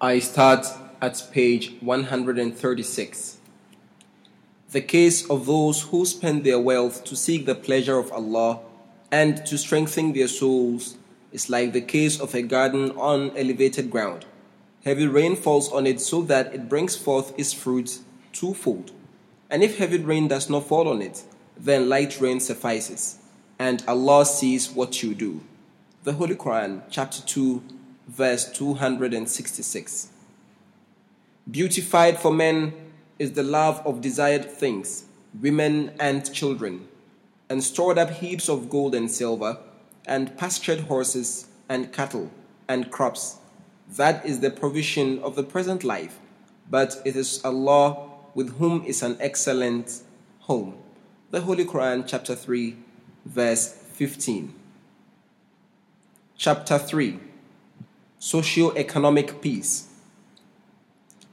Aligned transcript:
I 0.00 0.20
start 0.20 0.64
at 1.02 1.26
page 1.32 1.72
136. 1.80 3.38
The 4.70 4.80
case 4.80 5.28
of 5.28 5.46
those 5.46 5.82
who 5.82 6.04
spend 6.06 6.44
their 6.44 6.60
wealth 6.60 7.02
to 7.06 7.16
seek 7.16 7.46
the 7.46 7.56
pleasure 7.56 7.98
of 7.98 8.12
Allah 8.12 8.60
and 9.10 9.44
to 9.44 9.58
strengthen 9.58 10.12
their 10.12 10.28
souls 10.28 10.96
is 11.32 11.50
like 11.50 11.72
the 11.72 11.80
case 11.80 12.20
of 12.20 12.32
a 12.36 12.42
garden 12.42 12.92
on 12.92 13.36
elevated 13.36 13.90
ground. 13.90 14.24
Heavy 14.84 15.08
rain 15.08 15.34
falls 15.34 15.68
on 15.72 15.84
it 15.84 16.00
so 16.00 16.22
that 16.22 16.54
it 16.54 16.68
brings 16.68 16.94
forth 16.94 17.36
its 17.36 17.52
fruit 17.52 17.98
twofold. 18.32 18.92
And 19.50 19.64
if 19.64 19.78
heavy 19.78 19.98
rain 19.98 20.28
does 20.28 20.48
not 20.48 20.68
fall 20.68 20.86
on 20.86 21.02
it, 21.02 21.24
then 21.56 21.88
light 21.88 22.20
rain 22.20 22.38
suffices, 22.38 23.18
and 23.58 23.82
Allah 23.88 24.24
sees 24.26 24.70
what 24.70 25.02
you 25.02 25.16
do. 25.16 25.40
The 26.04 26.12
Holy 26.12 26.36
Quran, 26.36 26.82
chapter 26.88 27.20
2, 27.20 27.77
verse 28.08 28.50
266. 28.52 30.08
Beautified 31.50 32.18
for 32.18 32.32
men 32.32 32.72
is 33.18 33.32
the 33.32 33.42
love 33.42 33.82
of 33.86 34.00
desired 34.00 34.50
things, 34.50 35.04
women 35.40 35.92
and 36.00 36.32
children, 36.32 36.88
and 37.48 37.62
stored 37.62 37.98
up 37.98 38.10
heaps 38.10 38.48
of 38.48 38.70
gold 38.70 38.94
and 38.94 39.10
silver, 39.10 39.58
and 40.06 40.36
pastured 40.38 40.80
horses 40.80 41.48
and 41.68 41.92
cattle 41.92 42.30
and 42.66 42.90
crops. 42.90 43.36
That 43.96 44.24
is 44.24 44.40
the 44.40 44.50
provision 44.50 45.18
of 45.20 45.36
the 45.36 45.42
present 45.42 45.84
life, 45.84 46.18
but 46.70 47.00
it 47.04 47.14
is 47.14 47.44
Allah 47.44 48.08
with 48.34 48.58
whom 48.58 48.84
is 48.84 49.02
an 49.02 49.16
excellent 49.20 50.02
home. 50.40 50.76
The 51.30 51.42
Holy 51.42 51.64
Quran, 51.64 52.04
chapter 52.06 52.34
3, 52.34 52.76
verse 53.26 53.68
15. 53.68 54.54
Chapter 56.36 56.78
3 56.78 57.18
Socio-economic 58.20 59.40
peace. 59.40 59.90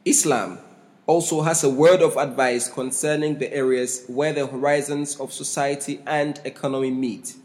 Islam 0.05 0.59
also 1.07 1.41
has 1.41 1.63
a 1.63 1.69
word 1.69 2.03
of 2.03 2.15
advice 2.15 2.69
concerning 2.69 3.39
the 3.39 3.51
areas 3.51 4.05
where 4.07 4.33
the 4.33 4.45
horizons 4.45 5.19
of 5.19 5.33
society 5.33 5.99
and 6.05 6.39
economy 6.45 6.91
meet. 6.91 7.37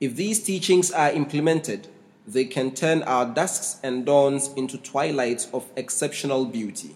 If 0.00 0.14
these 0.14 0.44
teachings 0.44 0.92
are 0.92 1.10
implemented, 1.10 1.88
they 2.24 2.44
can 2.44 2.70
turn 2.70 3.02
our 3.02 3.26
dusks 3.26 3.80
and 3.82 4.06
dawns 4.06 4.50
into 4.56 4.78
twilights 4.78 5.48
of 5.52 5.68
exceptional 5.74 6.44
beauty. 6.44 6.94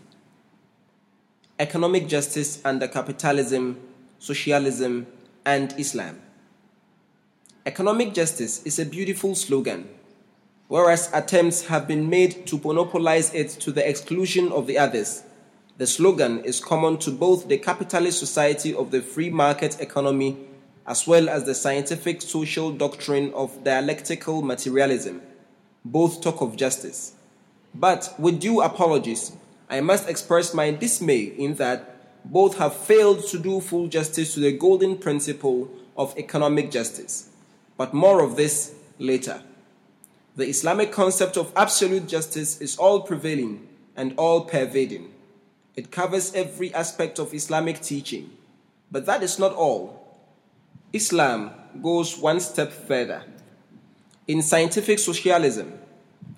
Economic 1.58 2.06
justice 2.06 2.61
under 2.64 2.86
capitalism, 2.86 3.80
socialism, 4.20 5.08
and 5.44 5.74
Islam. 5.78 6.22
Economic 7.67 8.14
justice 8.14 8.62
is 8.64 8.78
a 8.78 8.86
beautiful 8.86 9.34
slogan, 9.34 9.89
whereas 10.70 11.10
attempts 11.12 11.66
have 11.66 11.88
been 11.88 12.08
made 12.08 12.46
to 12.46 12.56
monopolize 12.58 13.34
it 13.34 13.48
to 13.48 13.72
the 13.72 13.88
exclusion 13.88 14.52
of 14.52 14.68
the 14.68 14.78
others. 14.78 15.24
The 15.78 15.86
slogan 15.86 16.44
is 16.44 16.60
common 16.60 16.98
to 16.98 17.10
both 17.10 17.48
the 17.48 17.58
capitalist 17.58 18.20
society 18.20 18.72
of 18.72 18.92
the 18.92 19.02
free 19.02 19.30
market 19.30 19.80
economy 19.80 20.36
as 20.86 21.08
well 21.08 21.28
as 21.28 21.42
the 21.42 21.56
scientific 21.56 22.22
social 22.22 22.70
doctrine 22.70 23.34
of 23.34 23.64
dialectical 23.64 24.42
materialism. 24.42 25.20
Both 25.84 26.22
talk 26.22 26.40
of 26.40 26.54
justice. 26.54 27.14
But 27.74 28.14
with 28.16 28.38
due 28.38 28.60
apologies, 28.60 29.32
I 29.68 29.80
must 29.80 30.08
express 30.08 30.55
my 30.55 30.70
dismay 30.70 31.32
in 31.36 31.55
that 31.55 31.96
both 32.24 32.58
have 32.58 32.77
failed 32.77 33.27
to 33.27 33.40
do 33.40 33.60
full 33.60 33.88
justice 33.88 34.34
to 34.34 34.40
the 34.40 34.52
golden 34.52 34.98
principle 34.98 35.68
of 35.96 36.16
economic 36.16 36.70
justice. 36.70 37.28
But 37.77 37.92
more 37.92 38.22
of 38.22 38.36
this 38.36 38.72
later. 39.00 39.42
The 40.41 40.48
Islamic 40.48 40.91
concept 40.91 41.36
of 41.36 41.52
absolute 41.55 42.08
justice 42.08 42.62
is 42.62 42.78
all 42.78 43.02
prevailing 43.02 43.69
and 43.94 44.14
all 44.16 44.46
pervading. 44.46 45.12
It 45.77 45.91
covers 45.91 46.34
every 46.34 46.72
aspect 46.72 47.19
of 47.19 47.34
Islamic 47.34 47.83
teaching. 47.83 48.30
But 48.91 49.05
that 49.05 49.22
is 49.22 49.38
not 49.38 49.52
all. 49.52 50.18
Islam 50.95 51.51
goes 51.83 52.17
one 52.17 52.40
step 52.40 52.73
further. 52.73 53.23
In 54.28 54.40
scientific 54.40 54.98
socialism, 54.98 55.74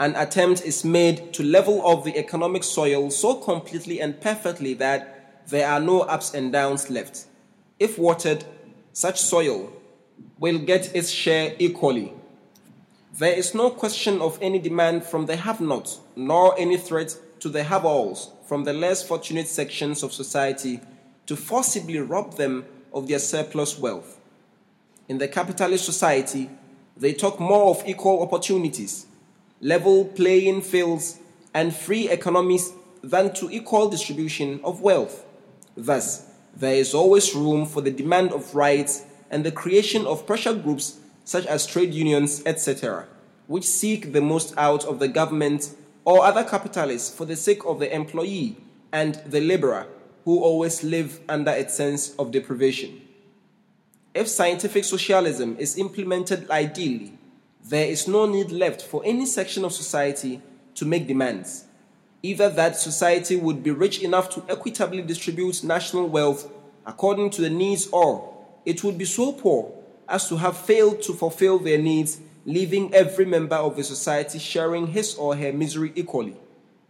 an 0.01 0.17
attempt 0.17 0.63
is 0.63 0.85
made 0.85 1.33
to 1.35 1.45
level 1.45 1.87
up 1.89 2.03
the 2.03 2.19
economic 2.19 2.65
soil 2.65 3.09
so 3.09 3.35
completely 3.35 4.01
and 4.01 4.21
perfectly 4.21 4.75
that 4.75 5.47
there 5.47 5.69
are 5.69 5.79
no 5.79 6.01
ups 6.01 6.35
and 6.35 6.51
downs 6.53 6.91
left. 6.91 7.27
If 7.79 8.01
watered, 8.01 8.45
such 8.93 9.21
soil 9.21 9.73
will 10.41 10.59
get 10.59 10.93
its 10.93 11.09
share 11.09 11.55
equally. 11.61 12.15
There 13.19 13.35
is 13.35 13.55
no 13.55 13.69
question 13.69 14.23
of 14.23 14.39
any 14.41 14.59
demand 14.59 15.05
from 15.05 15.27
the 15.27 15.37
have 15.37 15.61
nots, 15.61 16.01
nor 16.17 16.59
any 16.59 16.79
threat 16.79 17.15
to 17.41 17.51
the 17.51 17.63
have 17.63 17.85
alls 17.85 18.31
from 18.47 18.65
the 18.65 18.73
less 18.73 19.03
fortunate 19.07 19.49
sections 19.49 20.03
of 20.03 20.15
society 20.15 20.81
to 21.27 21.37
forcibly 21.37 21.99
rob 21.99 22.37
them 22.37 22.65
of 22.91 23.09
their 23.09 23.19
surplus 23.19 23.79
wealth. 23.79 24.19
In 25.11 25.19
the 25.19 25.29
capitalist 25.29 25.85
society, 25.85 26.49
they 26.97 27.13
talk 27.13 27.39
more 27.39 27.69
of 27.69 27.87
equal 27.87 28.23
opportunities, 28.23 29.05
level 29.61 30.07
playing 30.07 30.63
fields, 30.63 31.19
and 31.53 31.77
free 31.77 32.09
economies 32.09 32.73
than 33.03 33.35
to 33.35 33.51
equal 33.51 33.91
distribution 33.91 34.59
of 34.65 34.81
wealth. 34.81 35.27
Thus, 35.77 36.31
there 36.57 36.77
is 36.77 36.95
always 36.95 37.35
room 37.35 37.67
for 37.67 37.83
the 37.83 37.91
demand 37.91 38.33
of 38.33 38.55
rights 38.55 39.05
and 39.31 39.45
the 39.45 39.53
creation 39.53 40.07
of 40.07 40.27
pressure 40.27 40.55
groups 40.55 40.99
such 41.25 41.47
as 41.47 41.67
trade 41.67 41.95
unions, 41.95 42.43
etc., 42.47 43.07
which 43.47 43.65
seek 43.65 44.13
the 44.13 44.21
most 44.21 44.55
out 44.57 44.85
of 44.85 44.99
the 44.99 45.09
government 45.09 45.75
or 46.05 46.25
other 46.25 46.45
capitalists 46.45 47.15
for 47.15 47.25
the 47.25 47.37
sake 47.37 47.65
of 47.65 47.79
the 47.79 47.95
employee 47.95 48.57
and 48.93 49.17
the 49.27 49.41
laborer 49.41 49.87
who 50.25 50.41
always 50.41 50.85
live 50.85 51.21
under 51.29 51.51
a 51.51 51.69
sense 51.69 52.15
of 52.17 52.31
deprivation. 52.31 53.01
If 54.15 54.29
scientific 54.29 54.85
socialism 54.85 55.57
is 55.59 55.79
implemented 55.79 56.51
ideally, 56.51 57.19
there 57.65 57.87
is 57.87 58.09
no 58.09 58.27
need 58.27 58.51
left 58.51 58.83
for 58.83 59.03
any 59.05 59.27
section 59.27 59.65
of 59.65 59.73
society 59.73 60.43
to 60.75 60.85
make 60.85 61.07
demands. 61.07 61.65
Either 62.23 62.49
that 62.51 62.77
society 62.77 63.37
would 63.37 63.63
be 63.63 63.71
rich 63.71 64.03
enough 64.03 64.31
to 64.31 64.45
equitably 64.49 65.03
distribute 65.03 65.65
national 65.65 66.09
wealth 66.09 66.51
according 66.87 67.31
to 67.31 67.41
the 67.41 67.51
needs 67.51 67.89
or 67.89 68.33
it 68.65 68.85
would 68.85 68.99
be 68.99 69.05
so 69.05 69.33
poor 69.33 69.73
as 70.13 70.29
to 70.29 70.37
have 70.37 70.57
failed 70.57 71.03
to 71.03 71.15
fulfill 71.15 71.59
their 71.59 71.79
needs, 71.79 72.21
leaving 72.45 72.95
every 72.95 73.25
member 73.25 73.57
of 73.57 73.75
the 73.75 73.83
society 73.83 74.39
sharing 74.39 74.89
his 74.89 75.15
or 75.15 75.35
her 75.35 75.53
misery 75.53 75.91
equally. 75.97 76.37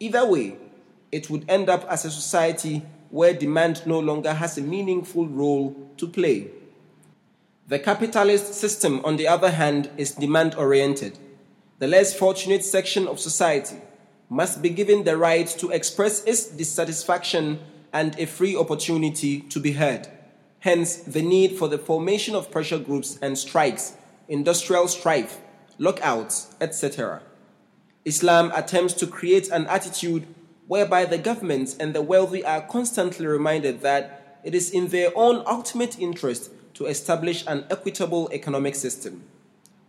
Either 0.01 0.27
way, 0.27 0.57
it 1.13 1.31
would 1.31 1.49
end 1.49 1.69
up 1.69 1.85
as 1.89 2.05
a 2.05 2.11
society 2.11 2.83
where 3.11 3.33
demand 3.33 3.87
no 3.87 4.01
longer 4.01 4.33
has 4.35 4.59
a 4.59 4.63
meaningful 4.63 5.29
role 5.29 5.77
to 5.97 6.09
play. 6.09 6.51
The 7.69 7.79
capitalist 7.79 8.55
system, 8.55 9.01
on 9.05 9.17
the 9.17 9.29
other 9.29 9.51
hand, 9.51 9.89
is 9.97 10.11
demand 10.11 10.57
oriented. 10.57 11.19
The 11.79 11.87
less 11.87 12.19
fortunate 12.19 12.65
section 12.65 13.07
of 13.07 13.21
society 13.21 13.77
must 14.29 14.63
be 14.63 14.71
given 14.71 15.05
the 15.05 15.17
right 15.17 15.47
to 15.47 15.71
express 15.71 16.25
its 16.25 16.47
dissatisfaction 16.47 17.61
and 17.93 18.19
a 18.19 18.27
free 18.27 18.57
opportunity 18.57 19.41
to 19.43 19.61
be 19.61 19.73
heard. 19.73 20.09
Hence, 20.63 20.95
the 20.99 21.23
need 21.23 21.59
for 21.59 21.67
the 21.67 21.77
formation 21.77 22.37
of 22.37 22.53
pressure 22.53 22.79
groups 22.79 23.19
and 23.21 23.37
strikes, 23.37 23.97
industrial 24.29 24.87
strife, 24.87 25.41
lockouts, 25.77 26.55
etc. 26.61 27.21
Islam 28.05 28.53
attempts 28.55 28.95
to 28.95 29.09
create 29.09 29.49
an 29.49 29.67
attitude 29.67 30.25
whereby 30.69 31.05
the 31.05 31.19
governments 31.19 31.77
and 31.77 31.93
the 31.93 32.01
wealthy 32.01 32.45
are 32.45 32.61
constantly 32.61 33.27
reminded 33.27 33.81
that 33.81 34.39
it 34.45 34.55
is 34.55 34.71
in 34.71 34.87
their 34.89 35.11
own 35.17 35.43
ultimate 35.47 35.99
interest 35.99 36.53
to 36.75 36.87
establish 36.87 37.45
an 37.49 37.65
equitable 37.69 38.31
economic 38.33 38.77
system. 38.77 39.25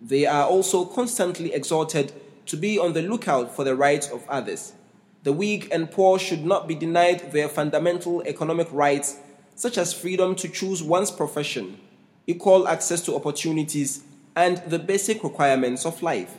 They 0.02 0.26
are 0.26 0.48
also 0.48 0.86
constantly 0.86 1.54
exhorted 1.54 2.14
to 2.48 2.58
be 2.58 2.80
on 2.80 2.94
the 2.94 3.04
lookout 3.04 3.56
for 3.56 3.64
the 3.64 3.76
rights 3.76 4.10
of 4.10 4.28
others. 4.28 4.74
The 5.22 5.34
weak 5.34 5.70
and 5.72 5.92
poor 5.92 6.18
should 6.18 6.44
not 6.44 6.68
be 6.68 6.74
denied 6.74 7.32
their 7.32 7.48
fundamental 7.48 8.24
economic 8.24 8.68
rights 8.72 9.20
such 9.56 9.78
as 9.78 9.94
freedom 9.94 10.36
to 10.36 10.48
choose 10.50 10.82
one's 10.82 11.12
profession, 11.12 11.80
equal 12.28 12.68
access 12.68 13.02
to 13.02 13.16
opportunities, 13.16 14.04
and 14.36 14.58
the 14.68 14.80
basic 14.80 15.24
requirements 15.24 15.86
of 15.86 16.02
life. 16.02 16.38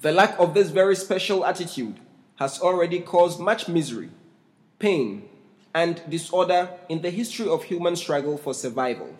The 0.00 0.12
lack 0.12 0.38
of 0.38 0.54
this 0.54 0.70
very 0.70 0.96
special 0.96 1.44
attitude 1.44 2.00
has 2.36 2.60
already 2.60 3.00
caused 3.00 3.38
much 3.38 3.68
misery, 3.68 4.10
pain, 4.78 5.28
and 5.74 6.02
disorder 6.08 6.70
in 6.88 7.02
the 7.02 7.10
history 7.10 7.48
of 7.48 7.64
human 7.64 7.96
struggle 7.96 8.38
for 8.38 8.54
survival. 8.54 9.14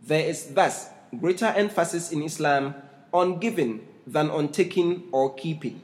There 0.00 0.24
is 0.24 0.54
thus 0.54 0.88
greater 1.20 1.46
emphasis 1.46 2.12
in 2.12 2.22
Islam 2.22 2.74
on 3.12 3.38
giving 3.38 3.86
than 4.06 4.30
on 4.30 4.48
taking 4.48 5.04
or 5.12 5.34
keeping. 5.34 5.82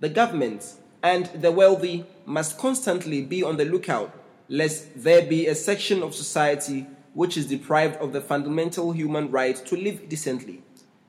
The 0.00 0.08
governments 0.08 0.78
and 1.02 1.26
the 1.26 1.50
wealthy 1.50 2.04
must 2.24 2.58
constantly 2.58 3.22
be 3.22 3.42
on 3.42 3.56
the 3.56 3.64
lookout 3.64 4.12
lest 4.52 5.02
there 5.02 5.22
be 5.22 5.46
a 5.46 5.54
section 5.54 6.02
of 6.02 6.14
society 6.14 6.86
which 7.14 7.38
is 7.38 7.46
deprived 7.46 7.96
of 7.96 8.12
the 8.12 8.20
fundamental 8.20 8.92
human 8.92 9.30
right 9.30 9.56
to 9.56 9.74
live 9.74 10.06
decently. 10.10 10.62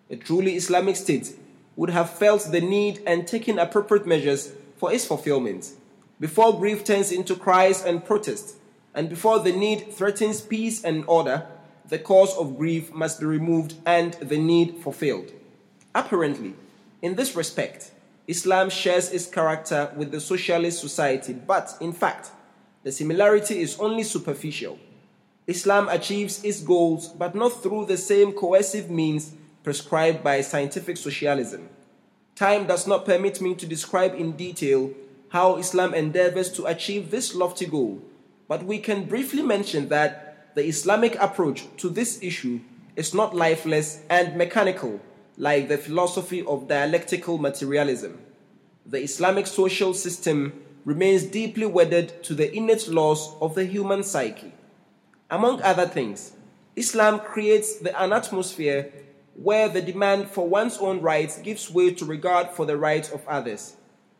A 0.10 0.16
truly 0.16 0.56
Islamic 0.56 0.96
state 0.96 1.36
would 1.76 1.90
have 1.90 2.10
felt 2.10 2.50
the 2.52 2.62
need 2.62 3.02
and 3.06 3.28
taken 3.28 3.60
appropriate 3.60 4.08
measures 4.08 4.54
for 4.78 4.94
its 4.94 5.06
fulfillment. 5.06 5.74
Before 6.22 6.58
grief 6.58 6.86
turns 6.86 7.12
into 7.12 7.36
cries 7.36 7.84
and 7.84 8.06
protest, 8.06 8.56
and 8.96 9.10
before 9.10 9.40
the 9.40 9.52
need 9.52 9.92
threatens 9.92 10.40
peace 10.40 10.82
and 10.82 11.04
order, 11.06 11.46
the 11.90 12.00
cause 12.00 12.34
of 12.38 12.58
grief 12.58 12.94
must 12.94 13.20
be 13.20 13.26
removed 13.26 13.74
and 13.86 14.14
the 14.14 14.38
need 14.38 14.78
fulfilled. 14.78 15.34
Apparently, 15.94 16.54
in 17.02 17.16
this 17.16 17.36
respect, 17.36 17.92
Islam 18.26 18.70
shares 18.70 19.12
its 19.12 19.26
character 19.26 19.92
with 19.98 20.12
the 20.12 20.22
socialist 20.22 20.80
society, 20.80 21.34
but 21.34 21.76
in 21.82 21.92
fact, 21.92 22.32
the 22.84 22.92
similarity 22.92 23.62
is 23.62 23.80
only 23.80 24.04
superficial. 24.04 24.78
Islam 25.48 25.90
achieves 25.90 26.44
its 26.44 26.62
goals, 26.62 27.10
but 27.10 27.36
not 27.36 27.62
through 27.62 27.86
the 27.86 27.98
same 27.98 28.32
coercive 28.32 28.90
means 28.90 29.34
prescribed 29.64 30.24
by 30.24 30.42
scientific 30.42 30.98
socialism. 30.98 31.70
Time 32.36 32.66
does 32.66 32.88
not 32.88 33.06
permit 33.06 33.42
me 33.42 33.56
to 33.56 33.66
describe 33.66 34.14
in 34.16 34.34
detail 34.34 34.92
how 35.30 35.58
Islam 35.58 35.94
endeavors 35.94 36.52
to 36.52 36.66
achieve 36.66 37.12
this 37.12 37.36
lofty 37.36 37.66
goal, 37.66 38.02
but 38.48 38.64
we 38.64 38.80
can 38.80 39.06
briefly 39.06 39.42
mention 39.42 39.90
that 39.90 40.54
the 40.56 40.66
Islamic 40.66 41.16
approach 41.20 41.66
to 41.78 41.90
this 41.90 42.22
issue 42.22 42.60
is 42.96 43.14
not 43.14 43.36
lifeless 43.36 44.02
and 44.10 44.36
mechanical 44.36 45.00
like 45.38 45.68
the 45.68 45.78
philosophy 45.78 46.44
of 46.46 46.68
dialectical 46.68 47.38
materialism. 47.38 48.20
The 48.86 49.02
Islamic 49.02 49.48
social 49.48 49.94
system 49.94 50.54
remains 50.86 51.24
deeply 51.24 51.66
wedded 51.66 52.24
to 52.24 52.34
the 52.34 52.54
innate 52.56 52.88
laws 52.88 53.36
of 53.42 53.56
the 53.56 53.66
human 53.66 54.04
psyche. 54.04 54.54
Among 55.30 55.62
other 55.62 55.88
things, 55.88 56.34
Islam 56.76 57.20
creates 57.20 57.78
the, 57.78 58.00
an 58.02 58.14
atmosphere 58.14 58.92
where 59.36 59.70
the 59.70 59.82
demand 59.82 60.30
for 60.30 60.48
one's 60.48 60.78
own 60.78 61.02
rights 61.02 61.40
gives 61.40 61.72
way 61.72 61.94
to 61.94 62.06
regard 62.06 62.50
for 62.50 62.66
the 62.66 62.78
rights 62.78 63.12
of 63.12 63.28
others. 63.28 63.76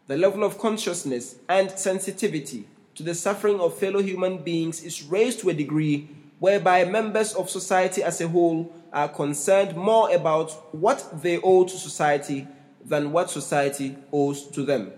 The 0.08 0.18
level 0.18 0.44
of 0.44 0.58
consciousness 0.58 1.36
and 1.48 1.72
sensitivity 1.72 2.68
to 2.96 3.04
the 3.04 3.16
suffering 3.16 3.60
of 3.60 3.78
fellow 3.78 4.02
human 4.02 4.40
beings 4.40 4.84
is 4.84 5.04
raised 5.04 5.40
to 5.42 5.50
a 5.50 5.54
degree 5.54 6.10
whereby 6.40 6.86
members 6.86 7.34
of 7.34 7.50
society 7.50 8.04
as 8.04 8.20
a 8.22 8.28
whole 8.28 8.74
are 8.92 9.08
concerned 9.08 9.76
more 9.76 10.14
about 10.14 10.52
what 10.74 11.22
they 11.22 11.40
owe 11.40 11.64
to 11.64 11.78
society 11.78 12.48
than 12.86 13.12
what 13.12 13.30
society 13.30 13.96
owes 14.12 14.48
to 14.48 14.64
them. 14.64 14.92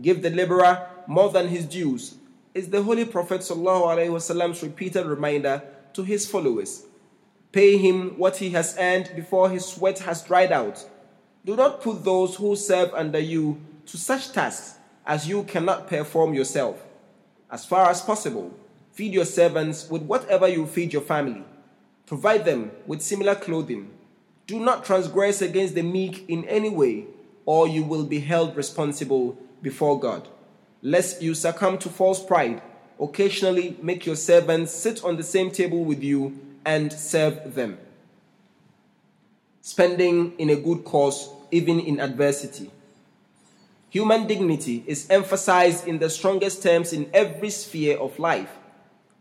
Give 0.00 0.22
the 0.22 0.30
laborer 0.30 0.88
more 1.06 1.30
than 1.30 1.48
his 1.48 1.66
dues 1.66 2.16
is 2.54 2.68
the 2.68 2.82
Holy 2.82 3.04
Prophet 3.04 3.40
ﷺ's 3.40 4.62
repeated 4.62 5.06
reminder 5.06 5.62
to 5.94 6.02
his 6.02 6.26
followers. 6.26 6.84
Pay 7.50 7.76
him 7.76 8.18
what 8.18 8.36
he 8.36 8.50
has 8.50 8.76
earned 8.78 9.10
before 9.14 9.50
his 9.50 9.66
sweat 9.66 9.98
has 10.00 10.22
dried 10.22 10.52
out. 10.52 10.88
Do 11.44 11.56
not 11.56 11.82
put 11.82 12.04
those 12.04 12.36
who 12.36 12.56
serve 12.56 12.92
under 12.94 13.18
you 13.18 13.60
to 13.86 13.98
such 13.98 14.32
tasks 14.32 14.78
as 15.06 15.28
you 15.28 15.42
cannot 15.44 15.88
perform 15.88 16.34
yourself. 16.34 16.82
As 17.50 17.64
far 17.64 17.90
as 17.90 18.00
possible, 18.00 18.54
feed 18.92 19.12
your 19.12 19.24
servants 19.24 19.90
with 19.90 20.02
whatever 20.02 20.48
you 20.48 20.66
feed 20.66 20.92
your 20.92 21.02
family. 21.02 21.44
Provide 22.06 22.44
them 22.44 22.70
with 22.86 23.02
similar 23.02 23.34
clothing. 23.34 23.90
Do 24.46 24.60
not 24.60 24.84
transgress 24.84 25.42
against 25.42 25.74
the 25.74 25.82
meek 25.82 26.28
in 26.28 26.44
any 26.44 26.70
way, 26.70 27.06
or 27.44 27.66
you 27.66 27.82
will 27.82 28.04
be 28.04 28.20
held 28.20 28.56
responsible 28.56 29.36
before 29.62 29.98
God. 29.98 30.28
Lest 30.82 31.22
you 31.22 31.34
succumb 31.34 31.78
to 31.78 31.88
false 31.88 32.22
pride, 32.22 32.60
occasionally 33.00 33.76
make 33.80 34.04
your 34.04 34.16
servants 34.16 34.72
sit 34.72 35.04
on 35.04 35.16
the 35.16 35.22
same 35.22 35.50
table 35.50 35.84
with 35.84 36.02
you 36.02 36.38
and 36.64 36.92
serve 36.92 37.54
them. 37.54 37.78
Spending 39.60 40.32
in 40.38 40.50
a 40.50 40.56
good 40.56 40.84
cause, 40.84 41.30
even 41.50 41.78
in 41.78 42.00
adversity. 42.00 42.70
Human 43.90 44.26
dignity 44.26 44.82
is 44.86 45.08
emphasized 45.10 45.86
in 45.86 45.98
the 45.98 46.08
strongest 46.10 46.62
terms 46.62 46.92
in 46.92 47.10
every 47.12 47.50
sphere 47.50 47.98
of 47.98 48.18
life. 48.18 48.50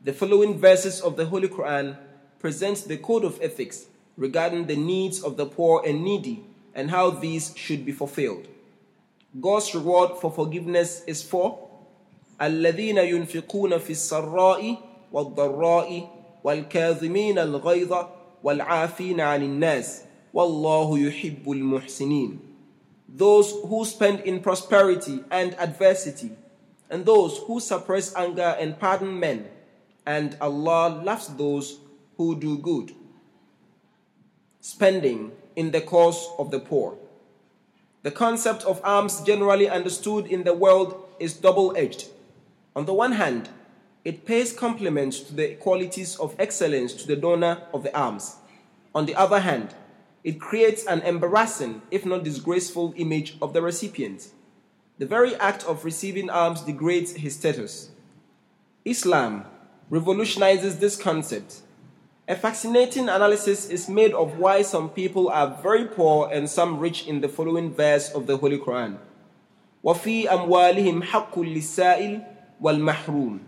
The 0.03 0.13
following 0.13 0.57
verses 0.57 1.01
of 1.01 1.17
the 1.17 1.25
Holy 1.25 1.47
Quran 1.49 1.97
present 2.39 2.87
the 2.87 2.97
code 2.97 3.25
of 3.25 3.39
ethics 3.41 3.85
regarding 4.17 4.65
the 4.65 4.75
needs 4.75 5.21
of 5.21 5.37
the 5.37 5.45
poor 5.45 5.83
and 5.85 6.03
needy 6.03 6.43
and 6.73 6.89
how 6.89 7.09
these 7.09 7.53
should 7.55 7.85
be 7.85 7.91
fulfilled. 7.91 8.47
God's 9.40 9.74
reward 9.74 10.18
for 10.20 10.30
forgiveness 10.30 11.02
is 11.06 11.22
for 11.22 11.58
الذين 12.40 12.98
ينفقون 12.98 13.78
في 13.78 13.90
السراء 13.90 14.76
والضراء 15.12 16.08
والكاظمين 16.44 17.38
الغيظ 17.38 17.94
والعافين 18.42 19.20
عن 19.20 19.42
الناس 19.42 20.02
والله 20.34 20.98
يحب 20.98 21.50
المحسنين 21.50 22.38
Those 23.08 23.52
who 23.68 23.84
spend 23.84 24.20
in 24.20 24.40
prosperity 24.40 25.24
and 25.30 25.54
adversity 25.58 26.32
and 26.90 27.04
those 27.06 27.38
who 27.46 27.60
suppress 27.60 28.14
anger 28.14 28.56
and 28.60 28.78
pardon 28.78 29.18
men 29.18 29.46
and 30.06 30.36
Allah 30.40 31.02
loves 31.04 31.28
those 31.36 31.78
who 32.16 32.38
do 32.38 32.58
good. 32.58 32.92
Spending 34.60 35.32
in 35.56 35.70
the 35.70 35.80
cause 35.80 36.28
of 36.38 36.50
the 36.50 36.60
poor. 36.60 36.96
The 38.03 38.11
concept 38.11 38.63
of 38.63 38.81
alms, 38.83 39.21
generally 39.21 39.69
understood 39.69 40.25
in 40.25 40.43
the 40.43 40.53
world, 40.53 41.07
is 41.19 41.33
double 41.33 41.75
edged. 41.77 42.09
On 42.75 42.85
the 42.85 42.93
one 42.93 43.11
hand, 43.11 43.49
it 44.03 44.25
pays 44.25 44.53
compliments 44.53 45.19
to 45.19 45.35
the 45.35 45.53
qualities 45.55 46.15
of 46.15 46.35
excellence 46.39 46.93
to 46.93 47.07
the 47.07 47.15
donor 47.15 47.61
of 47.73 47.83
the 47.83 47.95
alms. 47.95 48.37
On 48.95 49.05
the 49.05 49.15
other 49.15 49.39
hand, 49.39 49.75
it 50.23 50.39
creates 50.39 50.85
an 50.87 51.01
embarrassing, 51.01 51.83
if 51.91 52.05
not 52.05 52.23
disgraceful, 52.23 52.93
image 52.97 53.37
of 53.41 53.53
the 53.53 53.61
recipient. 53.61 54.29
The 54.97 55.05
very 55.05 55.35
act 55.35 55.63
of 55.65 55.85
receiving 55.85 56.29
alms 56.29 56.61
degrades 56.61 57.13
his 57.13 57.35
status. 57.35 57.91
Islam 58.83 59.45
revolutionizes 59.91 60.79
this 60.79 60.95
concept 60.95 61.61
a 62.30 62.34
fascinating 62.34 63.08
analysis 63.08 63.68
is 63.70 63.88
made 63.88 64.12
of 64.12 64.38
why 64.38 64.62
some 64.62 64.90
people 64.90 65.28
are 65.28 65.56
very 65.62 65.84
poor 65.84 66.28
and 66.32 66.50
some 66.50 66.80
rich 66.80 67.06
in 67.06 67.20
the 67.20 67.28
following 67.28 67.72
verse 67.72 68.10
of 68.12 68.26
the 68.26 68.36
Holy 68.36 68.58
Quran. 68.58 68.98
وَفِي 69.84 70.26
أَمْوَالِهِمْ 70.26 71.04
حَقٌّ 71.04 71.32
لِلسَّائِلِ 71.32 72.26
وَالْمَحْرُومِ 72.60 73.40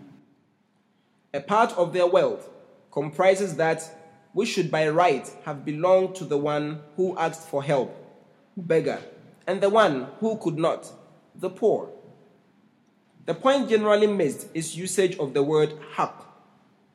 A 1.34 1.40
part 1.40 1.76
of 1.76 1.92
their 1.92 2.06
wealth 2.06 2.48
comprises 2.92 3.56
that 3.56 3.82
which 4.32 4.50
should 4.50 4.70
by 4.70 4.88
right 4.88 5.28
have 5.44 5.64
belonged 5.64 6.14
to 6.14 6.24
the 6.24 6.38
one 6.38 6.80
who 6.94 7.18
asked 7.18 7.48
for 7.48 7.64
help, 7.64 7.92
beggar, 8.56 9.00
and 9.48 9.60
the 9.60 9.68
one 9.68 10.06
who 10.20 10.36
could 10.36 10.56
not, 10.56 10.88
the 11.34 11.50
poor. 11.50 11.90
The 13.26 13.34
point 13.34 13.68
generally 13.68 14.06
missed 14.06 14.46
is 14.54 14.76
usage 14.76 15.18
of 15.18 15.34
the 15.34 15.42
word 15.42 15.72
haq, 15.94 16.24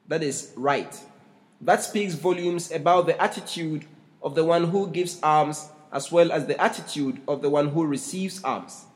that 0.07 0.23
is 0.23 0.53
right. 0.55 0.97
That 1.60 1.82
speaks 1.82 2.14
volumes 2.14 2.70
about 2.70 3.06
the 3.06 3.20
attitude 3.20 3.86
of 4.22 4.34
the 4.34 4.44
one 4.44 4.64
who 4.64 4.88
gives 4.88 5.20
alms 5.22 5.68
as 5.92 6.12
well 6.12 6.30
as 6.30 6.46
the 6.46 6.60
attitude 6.60 7.20
of 7.26 7.42
the 7.42 7.50
one 7.50 7.68
who 7.68 7.84
receives 7.84 8.42
alms. 8.44 8.86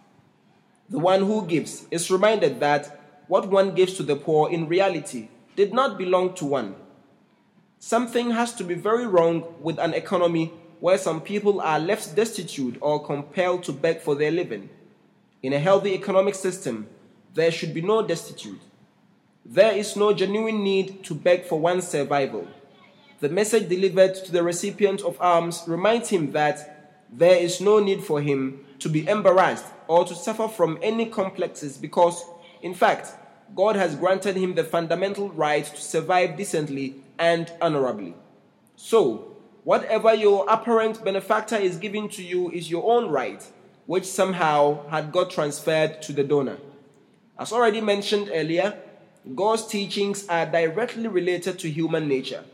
The 0.88 0.98
one 0.98 1.20
who 1.20 1.46
gives 1.46 1.86
is 1.90 2.10
reminded 2.10 2.60
that 2.60 3.00
what 3.28 3.48
one 3.48 3.74
gives 3.74 3.94
to 3.94 4.02
the 4.02 4.16
poor 4.16 4.50
in 4.50 4.68
reality 4.68 5.28
did 5.56 5.72
not 5.72 5.98
belong 5.98 6.34
to 6.34 6.44
one. 6.44 6.74
Something 7.78 8.30
has 8.30 8.54
to 8.54 8.64
be 8.64 8.74
very 8.74 9.06
wrong 9.06 9.44
with 9.60 9.78
an 9.78 9.94
economy 9.94 10.52
where 10.80 10.98
some 10.98 11.20
people 11.20 11.60
are 11.60 11.78
left 11.78 12.14
destitute 12.14 12.76
or 12.80 13.04
compelled 13.04 13.62
to 13.64 13.72
beg 13.72 14.00
for 14.00 14.14
their 14.14 14.30
living. 14.30 14.68
In 15.42 15.52
a 15.52 15.58
healthy 15.58 15.94
economic 15.94 16.34
system, 16.34 16.88
there 17.34 17.50
should 17.50 17.72
be 17.72 17.80
no 17.80 18.06
destitute. 18.06 18.60
There 19.44 19.72
is 19.72 19.96
no 19.96 20.12
genuine 20.12 20.62
need 20.62 21.02
to 21.04 21.14
beg 21.14 21.44
for 21.44 21.58
one's 21.58 21.88
survival. 21.88 22.46
The 23.18 23.28
message 23.28 23.68
delivered 23.68 24.14
to 24.14 24.30
the 24.32 24.42
recipient 24.42 25.02
of 25.02 25.20
alms 25.20 25.64
reminds 25.66 26.10
him 26.10 26.30
that 26.32 26.96
there 27.12 27.36
is 27.36 27.60
no 27.60 27.80
need 27.80 28.04
for 28.04 28.20
him 28.22 28.64
to 28.78 28.88
be 28.88 29.06
embarrassed 29.08 29.66
or 29.88 30.04
to 30.04 30.14
suffer 30.14 30.46
from 30.46 30.78
any 30.80 31.06
complexes 31.06 31.76
because, 31.76 32.24
in 32.62 32.72
fact, 32.72 33.08
God 33.54 33.74
has 33.74 33.96
granted 33.96 34.36
him 34.36 34.54
the 34.54 34.64
fundamental 34.64 35.30
right 35.30 35.64
to 35.64 35.80
survive 35.80 36.36
decently 36.36 36.94
and 37.18 37.52
honorably. 37.60 38.14
So, 38.76 39.36
whatever 39.64 40.14
your 40.14 40.48
apparent 40.48 41.04
benefactor 41.04 41.56
is 41.56 41.76
giving 41.76 42.08
to 42.10 42.22
you 42.22 42.50
is 42.50 42.70
your 42.70 42.90
own 42.90 43.10
right, 43.10 43.44
which 43.86 44.04
somehow 44.04 44.88
had 44.88 45.10
got 45.10 45.30
transferred 45.30 46.00
to 46.02 46.12
the 46.12 46.24
donor. 46.24 46.58
As 47.38 47.52
already 47.52 47.80
mentioned 47.80 48.30
earlier, 48.32 48.78
God's 49.34 49.66
teachings 49.66 50.26
are 50.28 50.46
directly 50.46 51.06
related 51.06 51.58
to 51.60 51.70
human 51.70 52.08
nature. 52.08 52.44